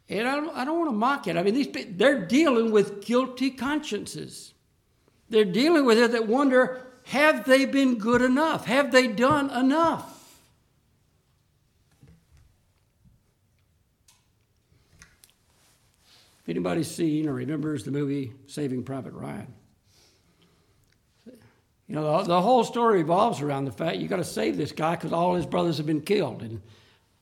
[0.08, 1.38] And I don't, I don't want to mock it.
[1.38, 4.54] I mean, these, they're dealing with guilty consciences.
[5.30, 8.65] They're dealing with it that wonder have they been good enough?
[8.65, 10.14] Have they done enough?
[16.45, 19.51] If anybody's seen or remembers the movie Saving Private Ryan,
[21.88, 24.71] you know, the, the whole story revolves around the fact you've got to save this
[24.71, 26.43] guy because all his brothers have been killed.
[26.43, 26.62] And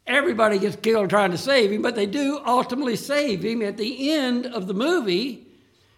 [0.06, 3.62] everybody gets killed trying to save him, but they do ultimately save him.
[3.62, 5.48] At the end of the movie,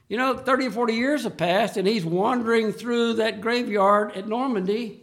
[0.07, 4.27] you know, 30 or 40 years have passed, and he's wandering through that graveyard at
[4.27, 5.01] Normandy,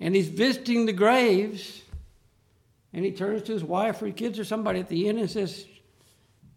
[0.00, 1.82] and he's visiting the graves,
[2.94, 5.66] and he turns to his wife or kids or somebody at the end and says,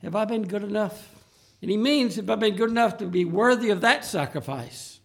[0.02, 1.10] have I been good enough?
[1.62, 5.00] And he means, have I been good enough to be worthy of that sacrifice?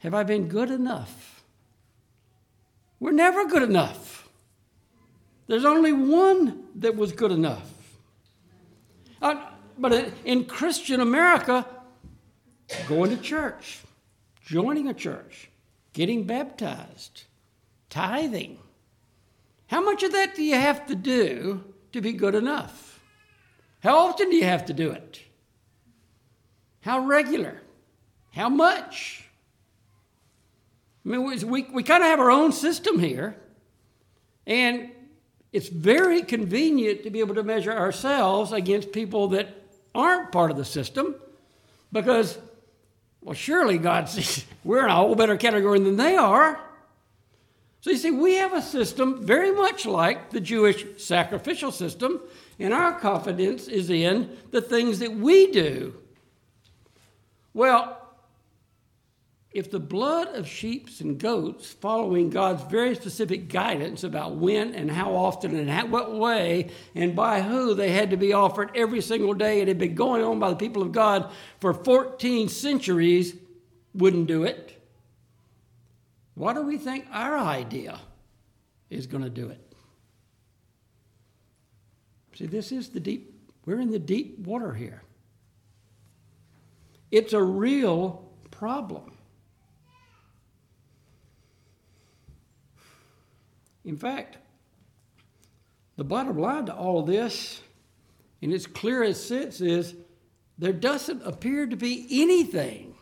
[0.00, 1.44] Have I been good enough?
[3.00, 4.28] We're never good enough.
[5.46, 7.70] There's only one that was good enough.
[9.20, 9.36] Uh,
[9.78, 11.66] but in Christian America,
[12.88, 13.80] going to church,
[14.44, 15.50] joining a church,
[15.92, 17.24] getting baptized,
[17.88, 18.58] tithing,
[19.68, 22.87] how much of that do you have to do to be good enough?
[23.80, 25.20] How often do you have to do it?
[26.80, 27.60] How regular?
[28.32, 29.24] How much?
[31.04, 33.36] I mean, we, we kind of have our own system here,
[34.46, 34.90] and
[35.52, 39.48] it's very convenient to be able to measure ourselves against people that
[39.94, 41.14] aren't part of the system
[41.92, 42.38] because,
[43.22, 46.60] well, surely God sees we're in a whole better category than they are.
[47.80, 52.20] So you see, we have a system very much like the Jewish sacrificial system
[52.58, 55.94] and our confidence is in the things that we do.
[57.54, 57.94] Well,
[59.52, 64.90] if the blood of sheep and goats, following God's very specific guidance about when and
[64.90, 69.34] how often and what way and by who they had to be offered every single
[69.34, 73.34] day, it had been going on by the people of God for 14 centuries,
[73.94, 74.77] wouldn't do it.
[76.38, 77.98] What do we think our idea
[78.90, 79.60] is going to do it?
[82.36, 85.02] See, this is the deep, we're in the deep water here.
[87.10, 89.16] It's a real problem.
[93.84, 94.38] In fact,
[95.96, 97.62] the bottom line to all this,
[98.40, 99.96] in its clearest sense, is
[100.56, 102.94] there doesn't appear to be anything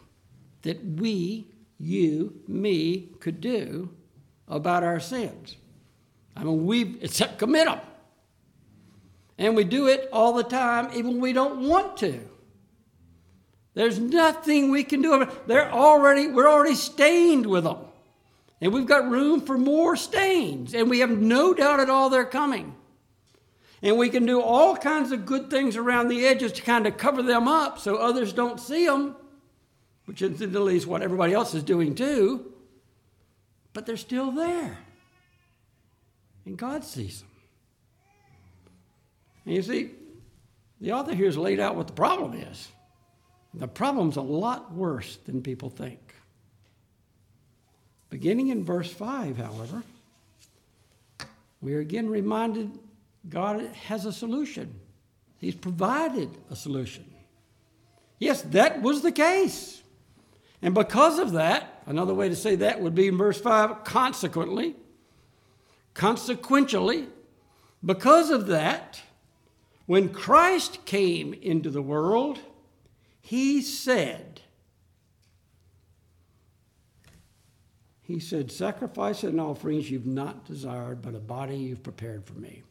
[0.62, 1.49] that we,
[1.79, 3.91] you, me, could do
[4.49, 5.57] about our sins.
[6.37, 7.81] I mean, we except commit them.
[9.39, 12.20] And we do it all the time, even when we don't want to.
[13.74, 15.29] There's nothing we can do.
[15.47, 17.79] They're already, we're already stained with them.
[18.62, 20.72] And we've got room for more stains.
[20.72, 22.74] And we have no doubt at all they're coming.
[23.83, 26.97] And we can do all kinds of good things around the edges to kind of
[26.97, 29.14] cover them up so others don't see them,
[30.07, 32.52] which incidentally is what everybody else is doing too.
[33.72, 34.78] But they're still there.
[36.46, 37.30] And God sees them.
[39.44, 39.90] And you see,
[40.80, 42.68] the author here has laid out what the problem is.
[43.52, 46.14] The problem's a lot worse than people think.
[48.11, 49.82] Beginning in verse 5, however,
[51.61, 52.70] we are again reminded
[53.28, 54.78] God has a solution.
[55.38, 57.04] He's provided a solution.
[58.18, 59.82] Yes, that was the case.
[60.62, 64.74] And because of that, another way to say that would be in verse 5 consequently,
[65.94, 67.09] consequentially,
[67.84, 69.00] because of that,
[69.86, 72.40] when Christ came into the world,
[73.20, 74.40] he said,
[78.07, 82.62] He said, Sacrifice and offerings you've not desired, but a body you've prepared for me.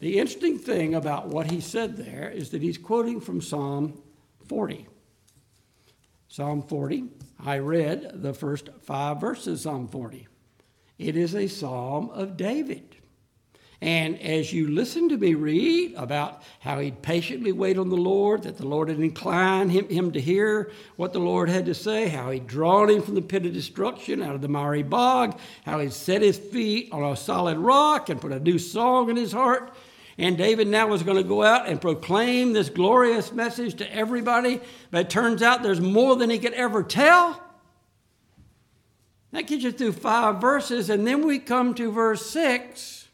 [0.00, 4.02] The interesting thing about what he said there is that he's quoting from Psalm
[4.46, 4.88] 40.
[6.30, 7.04] Psalm 40,
[7.44, 10.28] I read the first five verses, of Psalm 40.
[10.98, 12.96] It is a psalm of David.
[13.80, 18.42] And as you listen to me read about how he'd patiently wait on the Lord,
[18.42, 22.08] that the Lord had inclined him, him to hear what the Lord had to say,
[22.08, 25.78] how he'd drawn him from the pit of destruction out of the miry bog, how
[25.78, 29.32] he'd set his feet on a solid rock and put a new song in his
[29.32, 29.72] heart.
[30.18, 34.60] And David now was going to go out and proclaim this glorious message to everybody,
[34.90, 37.40] but it turns out there's more than he could ever tell.
[39.30, 43.08] That gets you through five verses, and then we come to verse six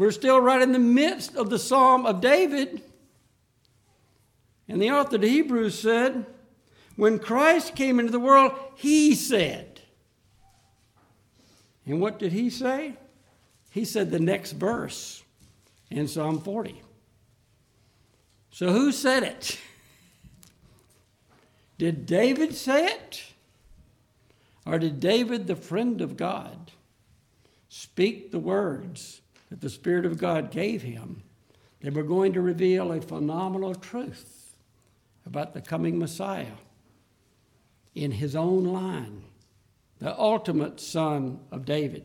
[0.00, 2.80] we're still right in the midst of the Psalm of David.
[4.66, 6.24] And the author of Hebrews said,
[6.96, 9.82] when Christ came into the world, he said.
[11.84, 12.94] And what did he say?
[13.72, 15.22] He said the next verse
[15.90, 16.80] in Psalm 40.
[18.50, 19.58] So who said it?
[21.78, 23.24] Did David say it?
[24.66, 26.72] Or did David, the friend of God,
[27.68, 31.22] speak the words that the Spirit of God gave him,
[31.80, 34.54] they were going to reveal a phenomenal truth
[35.24, 36.58] about the coming Messiah
[37.94, 39.24] in his own line,
[39.98, 42.04] the ultimate son of David.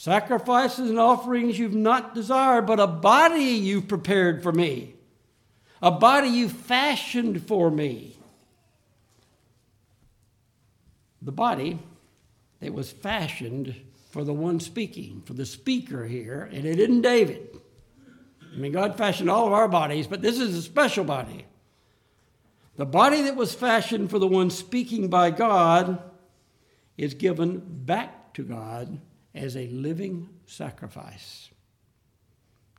[0.00, 4.94] Sacrifices and offerings you've not desired, but a body you've prepared for me,
[5.82, 8.16] a body you fashioned for me.
[11.20, 11.80] The body
[12.60, 13.76] that was fashioned
[14.10, 17.60] for the one speaking, for the speaker here, and it isn't David.
[18.54, 21.44] I mean, God fashioned all of our bodies, but this is a special body.
[22.76, 26.02] The body that was fashioned for the one speaking by God
[26.96, 28.98] is given back to God
[29.34, 31.50] as a living sacrifice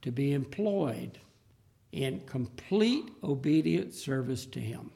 [0.02, 1.20] to be employed
[1.91, 4.91] in complete obedient service to Him.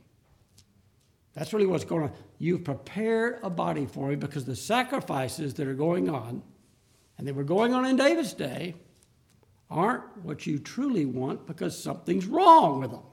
[1.34, 2.12] That's really what's going on.
[2.40, 6.42] You've prepared a body for me because the sacrifices that are going on,
[7.18, 8.76] and they were going on in David's day,
[9.70, 13.04] aren't what you truly want because something's wrong with them.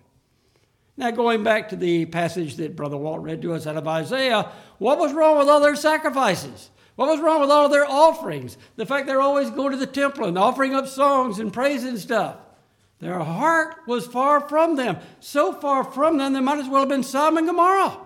[0.97, 4.53] Now, going back to the passage that Brother Walt read to us out of Isaiah,
[4.78, 6.70] what was wrong with all their sacrifices?
[6.97, 8.59] What was wrong with all of their offerings?
[8.76, 12.36] The fact they're always going to the temple and offering up songs and praising stuff.
[12.99, 14.99] Their heart was far from them.
[15.20, 17.99] So far from them, they might as well have been Sodom and Gomorrah.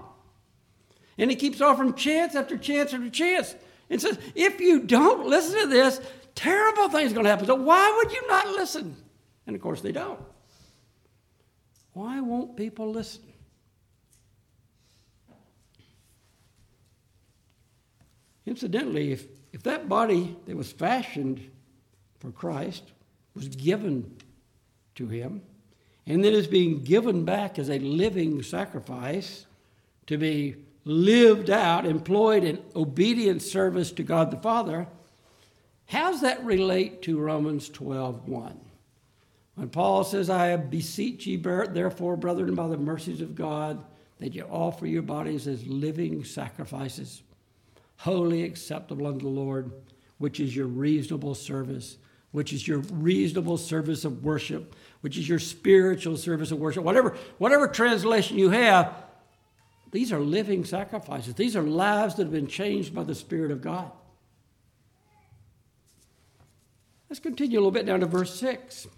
[1.18, 3.54] And he keeps offering chance after chance after chance
[3.90, 6.00] and says, if you don't listen to this,
[6.34, 7.46] terrible things are going to happen.
[7.46, 8.96] So why would you not listen?
[9.46, 10.20] And of course, they don't.
[11.92, 13.22] Why won't people listen?
[18.46, 21.50] Incidentally, if, if that body that was fashioned
[22.18, 22.84] for Christ
[23.34, 24.16] was given
[24.94, 25.42] to him,
[26.06, 29.46] and then is being given back as a living sacrifice
[30.06, 34.86] to be lived out, employed in obedient service to God the Father,
[35.86, 38.60] How does that relate to Romans 12 1?
[39.56, 43.82] When Paul says, I beseech ye, therefore, brethren, by the mercies of God,
[44.18, 47.22] that you offer your bodies as living sacrifices,
[47.98, 49.72] holy, acceptable unto the Lord,
[50.18, 51.96] which is your reasonable service,
[52.32, 56.84] which is your reasonable service of worship, which is your spiritual service of worship.
[56.84, 58.94] Whatever, whatever translation you have,
[59.92, 61.34] these are living sacrifices.
[61.34, 63.90] These are lives that have been changed by the Spirit of God.
[67.08, 68.88] Let's continue a little bit down to verse 6.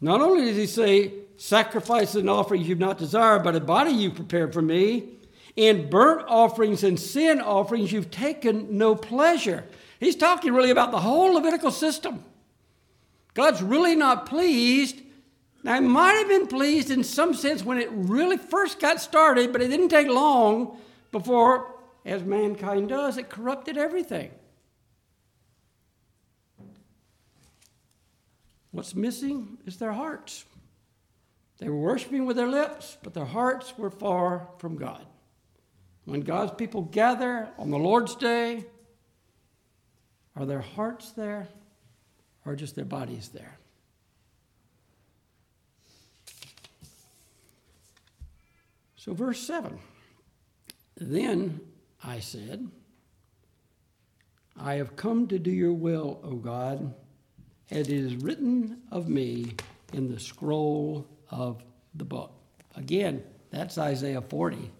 [0.00, 4.14] Not only does he say, Sacrifices and offerings you've not desired, but a body you've
[4.14, 5.15] prepared for me.
[5.56, 9.64] In burnt offerings and sin offerings you've taken no pleasure.
[9.98, 12.22] He's talking really about the whole Levitical system.
[13.32, 15.00] God's really not pleased.
[15.62, 19.52] Now, he might have been pleased in some sense when it really first got started,
[19.52, 20.78] but it didn't take long
[21.10, 24.30] before, as mankind does, it corrupted everything.
[28.70, 30.44] What's missing is their hearts.
[31.58, 35.06] They were worshiping with their lips, but their hearts were far from God.
[36.06, 38.64] When God's people gather on the Lord's day,
[40.34, 41.48] are their hearts there
[42.46, 43.58] or just their bodies there?
[48.96, 49.78] So, verse 7
[50.96, 51.60] Then
[52.02, 52.70] I said,
[54.58, 56.94] I have come to do your will, O God
[57.70, 59.54] as it is written of me
[59.92, 61.62] in the scroll of
[61.94, 62.32] the book.
[62.76, 64.70] Again, that's Isaiah 40.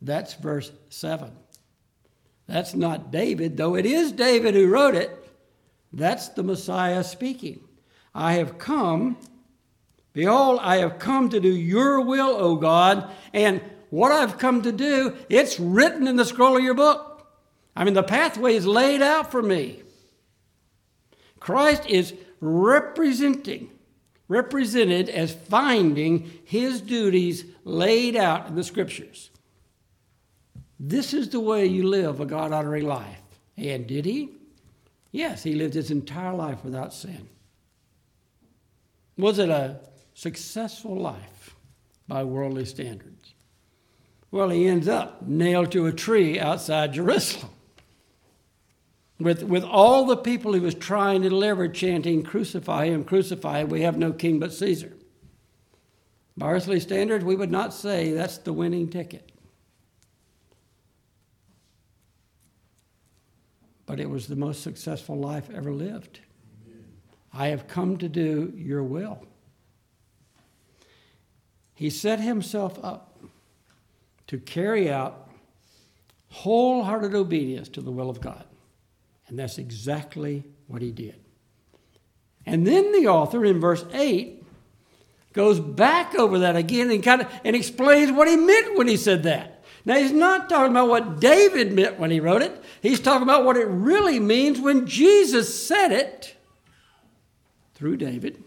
[0.00, 1.30] That's verse 7.
[2.46, 5.10] That's not David, though it is David who wrote it.
[5.92, 7.60] That's the Messiah speaking.
[8.14, 9.16] I have come,
[10.12, 14.72] behold, I have come to do your will, O God, and what I've come to
[14.72, 17.26] do, it's written in the scroll of your book.
[17.74, 19.82] I mean, the pathway is laid out for me.
[21.40, 23.70] Christ is representing,
[24.28, 29.30] represented as finding his duties laid out in the scriptures.
[30.78, 33.22] This is the way you live a God honoring life.
[33.56, 34.30] And did he?
[35.12, 37.28] Yes, he lived his entire life without sin.
[39.16, 39.80] Was it a
[40.14, 41.56] successful life
[42.06, 43.34] by worldly standards?
[44.30, 47.50] Well, he ends up nailed to a tree outside Jerusalem
[49.18, 53.68] with, with all the people he was trying to deliver chanting, Crucify him, crucify him,
[53.68, 54.92] we have no king but Caesar.
[56.36, 59.32] By earthly standards, we would not say that's the winning ticket.
[63.86, 66.20] But it was the most successful life ever lived.
[67.32, 69.24] I have come to do your will.
[71.74, 73.18] He set himself up
[74.26, 75.28] to carry out
[76.30, 78.44] wholehearted obedience to the will of God.
[79.28, 81.16] And that's exactly what he did.
[82.44, 84.44] And then the author in verse 8
[85.32, 88.96] goes back over that again and kind of and explains what he meant when he
[88.96, 89.55] said that.
[89.86, 92.62] Now he's not talking about what David meant when he wrote it.
[92.82, 96.36] He's talking about what it really means when Jesus said it
[97.74, 98.44] through David.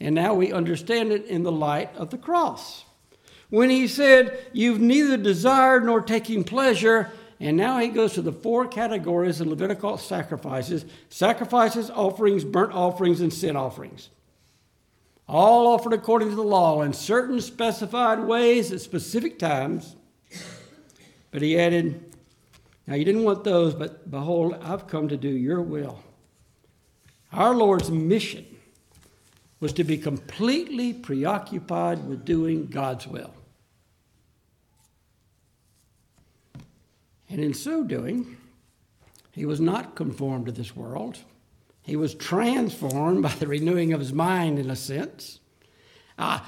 [0.00, 2.84] And now we understand it in the light of the cross.
[3.50, 8.32] When he said, You've neither desired nor taken pleasure and now he goes to the
[8.32, 14.10] four categories of Levitical sacrifices sacrifices, offerings, burnt offerings, and sin offerings.
[15.28, 19.95] All offered according to the law in certain specified ways at specific times.
[21.36, 22.02] But he added,
[22.86, 26.02] Now you didn't want those, but behold, I've come to do your will.
[27.30, 28.46] Our Lord's mission
[29.60, 33.34] was to be completely preoccupied with doing God's will.
[37.28, 38.38] And in so doing,
[39.32, 41.18] he was not conformed to this world.
[41.82, 45.40] He was transformed by the renewing of his mind, in a sense.
[46.16, 46.40] Uh,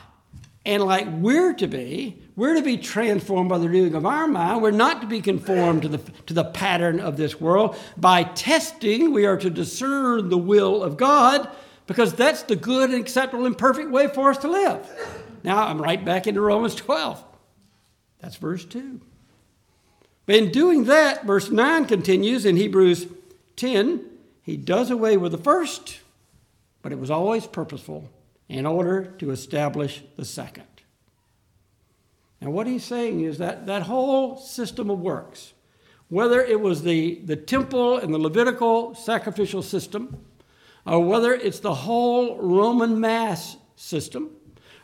[0.68, 4.60] and like we're to be, we're to be transformed by the renewing of our mind.
[4.60, 7.74] We're not to be conformed to the, to the pattern of this world.
[7.96, 11.48] By testing, we are to discern the will of God
[11.86, 14.86] because that's the good and acceptable and perfect way for us to live.
[15.42, 17.24] Now, I'm right back into Romans 12.
[18.20, 19.00] That's verse 2.
[20.26, 23.06] But in doing that, verse 9 continues in Hebrews
[23.56, 24.04] 10
[24.42, 26.00] he does away with the first,
[26.82, 28.10] but it was always purposeful
[28.49, 30.64] in order to establish the second.
[32.40, 35.53] Now, what he's saying is that that whole system of works,
[36.09, 40.24] whether it was the, the temple and the Levitical sacrificial system,
[40.86, 44.30] or whether it's the whole Roman Mass system,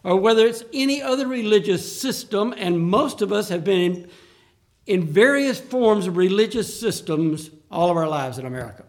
[0.03, 4.11] or whether it's any other religious system, and most of us have been in,
[4.87, 8.85] in various forms of religious systems all of our lives in America.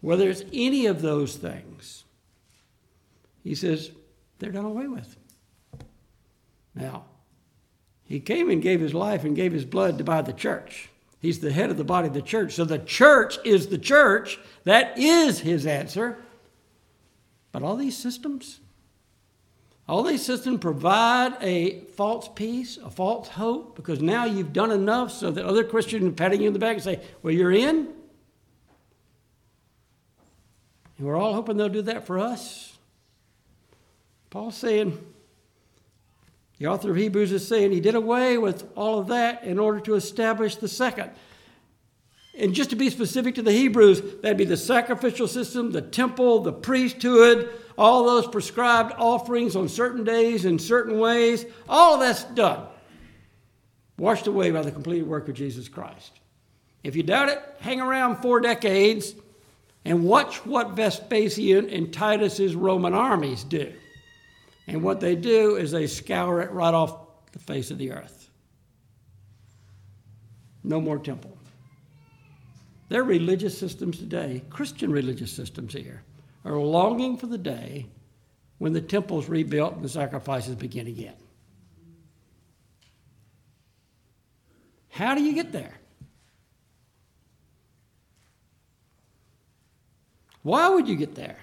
[0.00, 2.04] Whether it's any of those things,
[3.42, 3.90] he says
[4.38, 5.16] they're done away with.
[6.74, 7.04] Now,
[8.04, 10.88] he came and gave his life and gave his blood to buy the church.
[11.20, 12.54] He's the head of the body of the church.
[12.54, 14.38] So the church is the church.
[14.64, 16.18] That is his answer.
[17.52, 18.60] But all these systems,
[19.86, 25.12] all these systems provide a false peace, a false hope, because now you've done enough
[25.12, 27.88] so that other Christians are patting you in the back and say, Well, you're in.
[31.00, 32.76] And we're all hoping they'll do that for us.
[34.28, 35.02] Paul's saying,
[36.58, 39.80] the author of Hebrews is saying he did away with all of that in order
[39.80, 41.10] to establish the second.
[42.38, 46.40] And just to be specific to the Hebrews, that'd be the sacrificial system, the temple,
[46.40, 47.48] the priesthood,
[47.78, 51.46] all those prescribed offerings on certain days in certain ways.
[51.66, 52.66] All of that's done,
[53.96, 56.20] washed away by the completed work of Jesus Christ.
[56.84, 59.14] If you doubt it, hang around four decades
[59.84, 63.72] and watch what Vespasian and Titus's Roman armies do.
[64.66, 66.96] And what they do is they scour it right off
[67.32, 68.30] the face of the earth.
[70.62, 71.36] No more temple.
[72.88, 76.02] Their religious systems today, Christian religious systems here,
[76.44, 77.86] are longing for the day
[78.58, 81.14] when the temple's rebuilt and the sacrifices begin again.
[84.90, 85.79] How do you get there?
[90.42, 91.38] Why would you get there?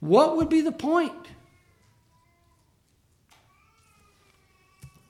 [0.00, 1.26] What would be the point?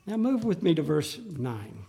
[0.07, 1.85] Now move with me to verse 9.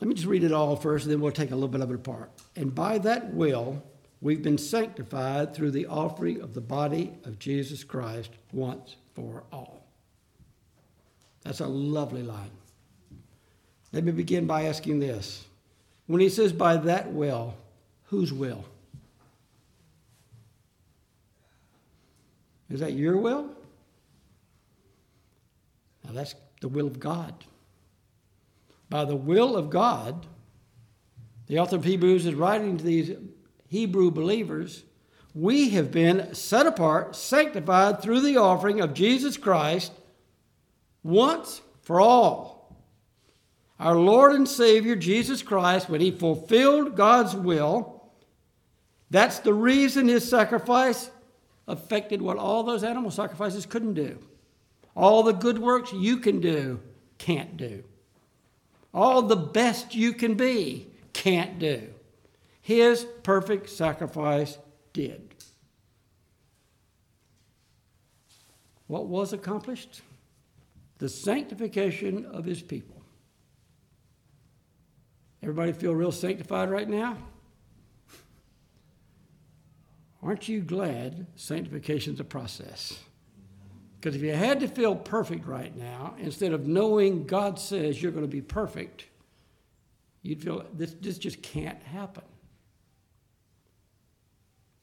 [0.00, 1.90] Let me just read it all first, and then we'll take a little bit of
[1.90, 2.30] it apart.
[2.56, 3.82] And by that will,
[4.20, 9.86] we've been sanctified through the offering of the body of Jesus Christ once for all.
[11.42, 12.50] That's a lovely line.
[13.92, 15.44] Let me begin by asking this.
[16.06, 17.54] When he says by that will,
[18.04, 18.64] whose will?
[22.70, 23.50] Is that your will?
[26.04, 27.32] Now that's the will of God.
[28.90, 30.26] By the will of God,
[31.46, 33.16] the author of Hebrews is writing to these
[33.68, 34.84] Hebrew believers
[35.34, 39.92] we have been set apart, sanctified through the offering of Jesus Christ
[41.02, 42.53] once for all.
[43.78, 48.02] Our Lord and Savior, Jesus Christ, when He fulfilled God's will,
[49.10, 51.10] that's the reason His sacrifice
[51.66, 54.18] affected what all those animal sacrifices couldn't do.
[54.96, 56.80] All the good works you can do,
[57.18, 57.84] can't do.
[58.92, 61.88] All the best you can be, can't do.
[62.60, 64.56] His perfect sacrifice
[64.92, 65.34] did.
[68.86, 70.02] What was accomplished?
[70.98, 72.93] The sanctification of his people.
[75.44, 77.18] Everybody feel real sanctified right now?
[80.22, 82.98] Aren't you glad sanctification's a process?
[84.00, 88.10] Because if you had to feel perfect right now, instead of knowing God says you're
[88.10, 89.04] going to be perfect,
[90.22, 92.24] you'd feel this, this just can't happen.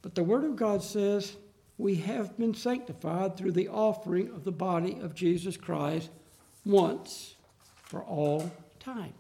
[0.04, 1.38] But the Word of God says
[1.80, 6.12] we have been sanctified through the offering of the body of Jesus Christ
[6.64, 7.34] once
[7.82, 9.14] for all time.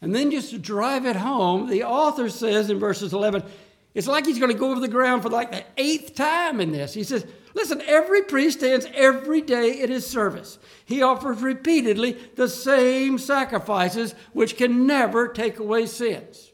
[0.00, 3.42] And then just to drive it home, the author says in verses 11,
[3.92, 6.72] it's like he's going to go over the ground for like the eighth time in
[6.72, 6.94] this.
[6.94, 10.58] He says, Listen, every priest stands every day at his service.
[10.84, 16.52] He offers repeatedly the same sacrifices which can never take away sins.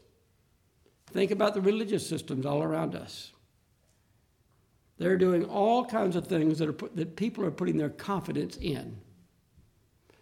[1.11, 3.31] Think about the religious systems all around us.
[4.97, 8.57] They're doing all kinds of things that, are put, that people are putting their confidence
[8.57, 8.97] in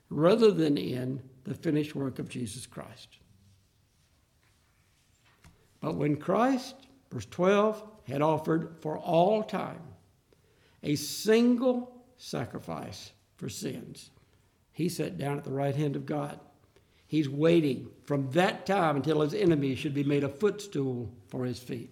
[0.09, 3.17] rather than in the finished work of Jesus Christ.
[5.79, 6.75] But when Christ,
[7.11, 9.81] verse 12, had offered for all time
[10.83, 14.11] a single sacrifice for sins.
[14.71, 16.39] He sat down at the right hand of God.
[17.07, 21.59] He's waiting from that time until his enemy should be made a footstool for his
[21.59, 21.91] feet.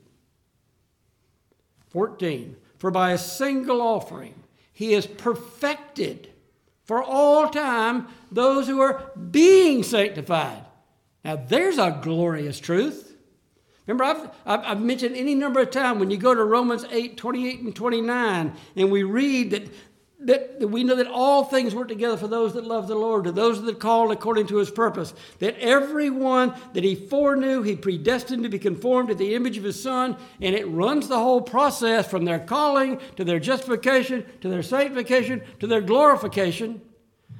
[1.90, 2.56] 14.
[2.80, 4.34] For by a single offering
[4.74, 6.33] he has perfected
[6.84, 10.64] for all time those who are being sanctified.
[11.24, 13.16] Now there's a glorious truth.
[13.86, 17.60] Remember, I've, I've, mentioned any number of times when you go to Romans 8 28
[17.60, 19.64] and 29, and we read that,
[20.26, 23.26] that, that we know that all things work together for those that love the Lord,
[23.26, 25.14] to those that are called according to his purpose.
[25.40, 29.82] That everyone that he foreknew, he predestined to be conformed to the image of his
[29.82, 34.64] Son, and it runs the whole process from their calling to their justification to their
[34.64, 36.82] sanctification to their glorification.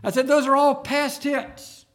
[0.04, 1.86] I said those are all past tense.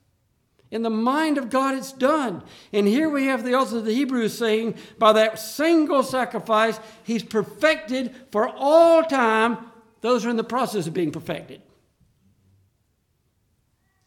[0.70, 2.42] In the mind of God, it's done.
[2.74, 7.22] And here we have the author of the Hebrews saying, by that single sacrifice, He's
[7.22, 9.67] perfected for all time
[10.00, 11.62] those are in the process of being perfected.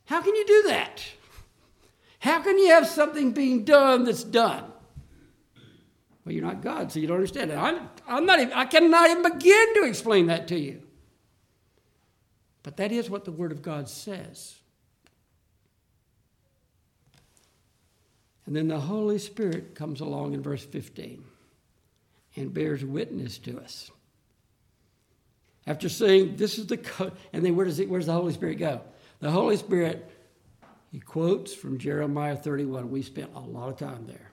[0.06, 1.04] How can you do that?
[2.20, 4.66] How can you have something being done that's done?
[6.24, 7.58] Well, you're not God, so you don't understand it.
[7.58, 10.84] I'm, I'm not even, I cannot even begin to explain that to you.
[12.64, 14.56] But that is what the Word of God says.
[18.46, 21.24] And then the Holy Spirit comes along in verse 15
[22.36, 23.90] and bears witness to us.
[25.68, 28.34] After saying, This is the, co-, and then where does it, where does the Holy
[28.34, 28.82] Spirit go?
[29.20, 30.10] The Holy Spirit,
[30.92, 32.90] he quotes from Jeremiah 31.
[32.90, 34.32] We spent a lot of time there.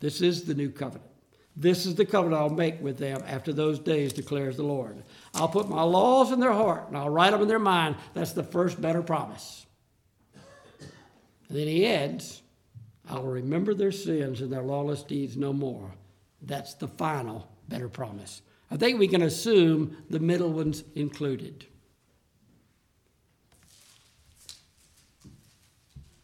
[0.00, 1.10] This is the new covenant.
[1.56, 5.04] This is the covenant I'll make with them after those days, declares the Lord.
[5.34, 7.96] I'll put my laws in their heart and I'll write them in their mind.
[8.12, 9.64] That's the first better promise.
[11.48, 12.42] And then he adds,
[13.08, 15.94] I will remember their sins and their lawless deeds no more.
[16.42, 18.42] That's the final better promise.
[18.70, 21.66] I think we can assume the middle ones included.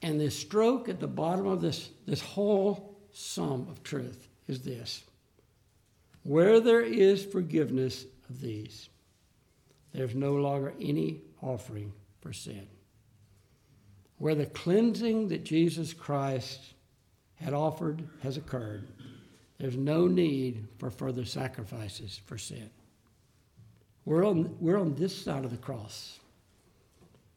[0.03, 5.05] And the stroke at the bottom of this, this whole sum of truth is this
[6.23, 8.89] Where there is forgiveness of these,
[9.93, 12.67] there's no longer any offering for sin
[14.21, 16.75] where the cleansing that Jesus Christ
[17.37, 18.87] had offered has occurred,
[19.61, 22.71] there's no need for further sacrifices for sin.
[24.07, 26.19] We're on, we're on this side of the cross.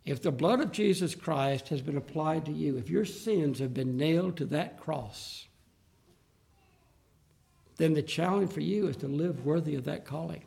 [0.05, 3.73] If the blood of Jesus Christ has been applied to you, if your sins have
[3.73, 5.47] been nailed to that cross,
[7.75, 10.43] then the challenge for you is to live worthy of that calling,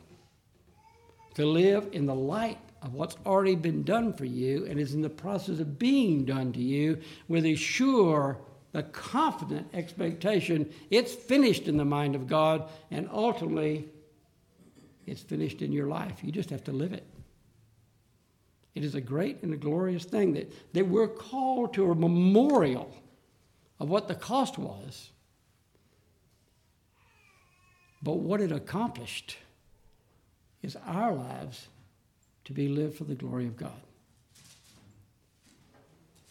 [1.35, 5.01] to live in the light of what's already been done for you and is in
[5.01, 8.39] the process of being done to you with a sure,
[8.77, 13.87] a confident expectation it's finished in the mind of God and ultimately
[15.05, 16.19] it's finished in your life.
[16.21, 17.05] You just have to live it.
[18.75, 22.93] It is a great and a glorious thing that, that we're called to a memorial
[23.79, 25.09] of what the cost was,
[28.03, 29.37] but what it accomplished
[30.61, 31.67] is our lives
[32.45, 33.81] to be lived for the glory of God.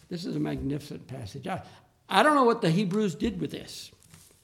[0.09, 1.47] This is a magnificent passage.
[1.47, 1.61] I,
[2.09, 3.91] I don't know what the Hebrews did with this.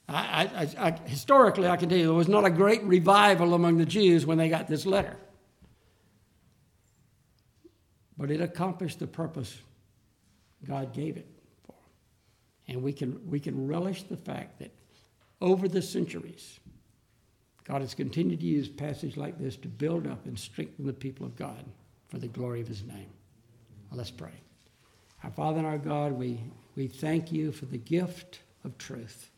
[0.10, 3.78] I, I, I, historically, I can tell you there was not a great revival among
[3.78, 5.16] the Jews when they got this letter.
[8.18, 9.58] But it accomplished the purpose
[10.68, 11.28] God gave it
[11.66, 11.76] for.
[12.68, 14.72] And we can, we can relish the fact that
[15.42, 16.60] over the centuries,
[17.66, 21.26] God has continued to use passage like this to build up and strengthen the people
[21.26, 21.64] of God
[22.10, 23.10] for the glory of his name.
[23.92, 24.32] Let's pray.
[25.24, 26.40] Our Father and our God, we,
[26.76, 29.30] we thank you for the gift of truth.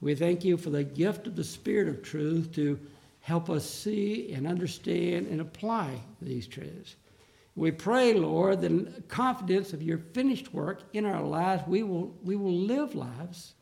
[0.00, 2.78] We thank you for the gift of the Spirit of truth to
[3.20, 6.96] help us see and understand and apply these truths.
[7.54, 12.14] We pray, Lord, that in confidence of your finished work in our lives, we will,
[12.22, 13.54] we will live lives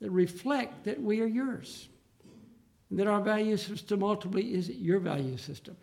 [0.00, 1.88] that reflect that we are yours
[2.90, 5.76] that our value system ultimately is your value system.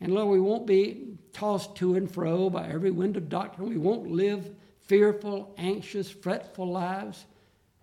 [0.00, 3.68] And Lord, we won't be tossed to and fro by every wind of doctrine.
[3.68, 4.54] We won't live
[4.86, 7.26] fearful, anxious, fretful lives.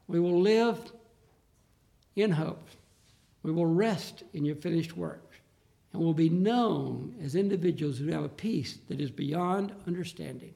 [0.07, 0.91] We will live
[2.15, 2.67] in hope.
[3.43, 5.29] We will rest in your finished work.
[5.91, 10.53] And will be known as individuals who have a peace that is beyond understanding.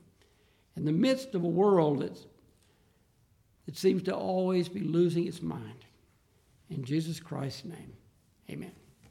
[0.75, 2.25] In the midst of a world that's,
[3.65, 5.85] that seems to always be losing its mind.
[6.69, 7.93] In Jesus Christ's name,
[8.49, 8.71] amen.